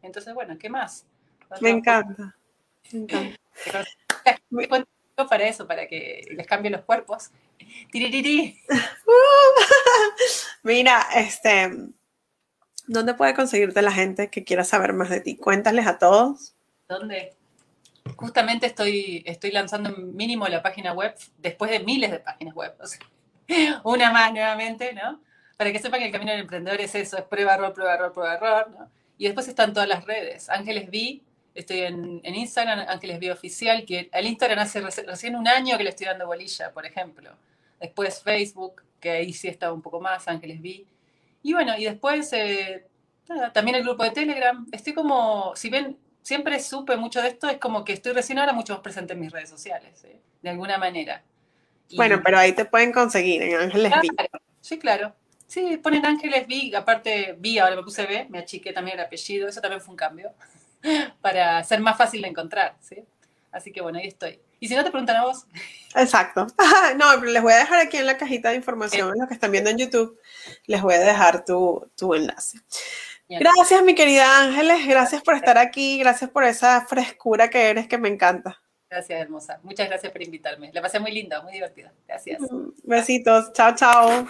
Entonces, 0.03 0.33
bueno, 0.35 0.57
¿qué 0.59 0.69
más? 0.69 1.05
Me 1.61 1.71
encanta. 1.71 2.37
Me 2.93 3.01
encanta. 3.01 3.39
para 5.29 5.47
eso, 5.47 5.67
para 5.67 5.87
que 5.87 6.27
les 6.31 6.47
cambie 6.47 6.71
los 6.71 6.83
cuerpos. 6.83 7.31
Tiririri. 7.91 8.61
Mira, 10.63 11.07
este, 11.15 11.71
¿dónde 12.87 13.15
puede 13.15 13.35
conseguirte 13.35 13.81
la 13.83 13.93
gente 13.93 14.29
que 14.29 14.45
quiera 14.45 14.65
saber 14.65 14.93
más 14.93 15.11
de 15.11 15.21
ti? 15.21 15.37
Cuéntales 15.37 15.87
a 15.87 15.99
todos. 15.99 16.55
¿Dónde? 16.89 17.35
Justamente 18.17 18.67
estoy, 18.67 19.23
estoy 19.27 19.51
lanzando 19.51 19.91
mínimo 19.91 20.47
la 20.47 20.63
página 20.63 20.93
web 20.93 21.15
después 21.39 21.71
de 21.71 21.81
miles 21.81 22.11
de 22.11 22.21
páginas 22.21 22.55
web. 22.55 22.75
una 23.85 24.13
más 24.13 24.33
nuevamente, 24.33 24.93
¿no? 24.93 25.21
Para 25.57 25.73
que 25.73 25.79
sepan 25.79 26.01
que 26.01 26.07
el 26.07 26.13
camino 26.13 26.33
del 26.33 26.43
emprendedor 26.43 26.81
es 26.81 26.95
eso, 26.95 27.17
es 27.17 27.25
prueba, 27.25 27.55
error, 27.55 27.73
prueba, 27.73 27.95
error, 27.95 28.13
prueba, 28.13 28.35
error, 28.35 28.71
¿no? 28.71 28.91
Y 29.17 29.25
después 29.25 29.49
están 29.49 29.73
todas 29.73 29.89
las 29.89 30.05
redes. 30.05 30.51
Ángeles 30.51 30.91
Vi, 30.91 31.23
estoy 31.55 31.81
en, 31.81 32.21
Instagram, 32.25 32.87
Ángeles 32.89 33.19
Vi 33.21 33.31
Oficial, 33.31 33.85
que 33.85 34.11
al 34.13 34.27
Instagram 34.27 34.59
hace 34.59 34.81
recién 34.81 35.37
un 35.37 35.49
año 35.49 35.79
que 35.79 35.85
le 35.85 35.91
estoy 35.91 36.07
dando 36.07 36.27
bolilla, 36.27 36.73
por 36.73 36.85
ejemplo. 36.85 37.31
Después 37.81 38.23
Facebook, 38.23 38.83
que 39.01 39.11
ahí 39.11 39.33
sí 39.33 39.49
está 39.49 39.73
un 39.73 39.81
poco 39.81 40.01
más, 40.01 40.27
Ángeles 40.29 40.61
Vi. 40.61 40.87
Y 41.43 41.53
bueno, 41.53 41.77
y 41.79 41.85
después 41.85 42.33
eh, 42.33 42.87
también 43.53 43.77
el 43.77 43.85
grupo 43.85 44.03
de 44.03 44.11
Telegram. 44.11 44.67
Estoy 44.73 44.93
como, 44.93 45.55
si 45.55 45.71
ven, 45.71 45.97
siempre 46.25 46.59
supe 46.59 46.97
mucho 46.97 47.23
de 47.23 47.29
esto, 47.29 47.49
es 47.49 47.59
como 47.59 47.85
que 47.85 47.93
estoy 47.93 48.13
recién 48.13 48.39
ahora 48.39 48.53
mucho 48.53 48.73
más 48.73 48.83
presente 48.83 49.13
en 49.13 49.21
mis 49.21 49.31
redes 49.31 49.51
sociales, 49.51 50.03
¿eh? 50.05 50.19
de 50.43 50.51
alguna 50.51 50.79
manera. 50.79 51.23
bueno, 51.95 52.21
pero 52.25 52.39
ahí 52.39 52.53
te 52.53 52.65
pueden 52.65 52.93
conseguir 52.93 53.43
en 53.43 53.55
Ángeles 53.55 53.93
Vi. 54.03 54.09
Sí, 54.61 54.79
claro. 54.79 55.15
Sí, 55.47 55.77
ponen 55.77 56.05
Ángeles 56.07 56.47
Vi, 56.47 56.75
aparte 56.75 57.37
Vi, 57.39 57.59
ahora 57.59 57.77
me 57.77 57.83
puse 57.83 58.07
B, 58.07 58.27
me 58.31 58.39
achiqué 58.39 58.73
también 58.73 58.99
el 58.99 59.05
apellido, 59.05 59.47
eso 59.47 59.61
también 59.61 59.83
fue 59.83 59.93
un 59.93 59.99
cambio, 59.99 60.33
para 61.21 61.63
ser 61.63 61.81
más 61.81 61.97
fácil 61.97 62.23
de 62.23 62.29
encontrar, 62.29 62.75
¿sí? 62.81 63.05
Así 63.53 63.71
que 63.71 63.83
bueno, 63.83 63.99
ahí 63.99 64.09
estoy. 64.09 64.41
Y 64.59 64.69
si 64.69 64.75
no 64.75 64.83
te 64.83 64.91
preguntan 64.91 65.17
a 65.17 65.25
vos. 65.27 65.45
Exacto. 65.95 66.47
No, 66.97 67.07
pero 67.21 67.33
les 67.33 67.43
voy 67.43 67.53
a 67.53 67.59
dejar 67.59 67.81
aquí 67.81 67.99
en 67.99 68.07
la 68.07 68.17
cajita 68.17 68.51
de 68.51 68.57
información, 68.57 69.13
los 69.19 69.29
que 69.29 69.35
están 69.35 69.53
viendo 69.53 69.69
en 69.69 69.79
YouTube, 69.79 70.19
les 70.67 70.81
voy 70.81 70.95
a 70.95 71.01
dejar 71.01 71.45
tu, 71.45 71.91
tu 71.97 72.15
enlace. 72.15 72.59
Gracias, 73.39 73.83
mi 73.83 73.95
querida 73.95 74.41
Ángeles. 74.41 74.87
Gracias 74.87 75.23
por 75.23 75.35
estar 75.35 75.59
aquí. 75.59 75.99
Gracias 75.99 76.31
por 76.31 76.45
esa 76.45 76.85
frescura 76.87 77.51
que 77.51 77.71
eres, 77.71 77.89
que 77.89 77.99
me 77.99 78.09
encanta. 78.09 78.61
Gracias, 78.91 79.21
hermosa. 79.21 79.59
Muchas 79.63 79.89
gracias 79.89 80.13
por 80.13 80.23
invitarme. 80.23 80.71
La 80.73 80.81
pasé 80.81 81.01
muy 81.01 81.11
linda, 81.11 81.43
muy 81.43 81.53
divertida. 81.55 81.93
Gracias. 82.07 82.41
Besitos. 82.85 83.53
Chao, 83.53 83.75
chao. 83.75 84.27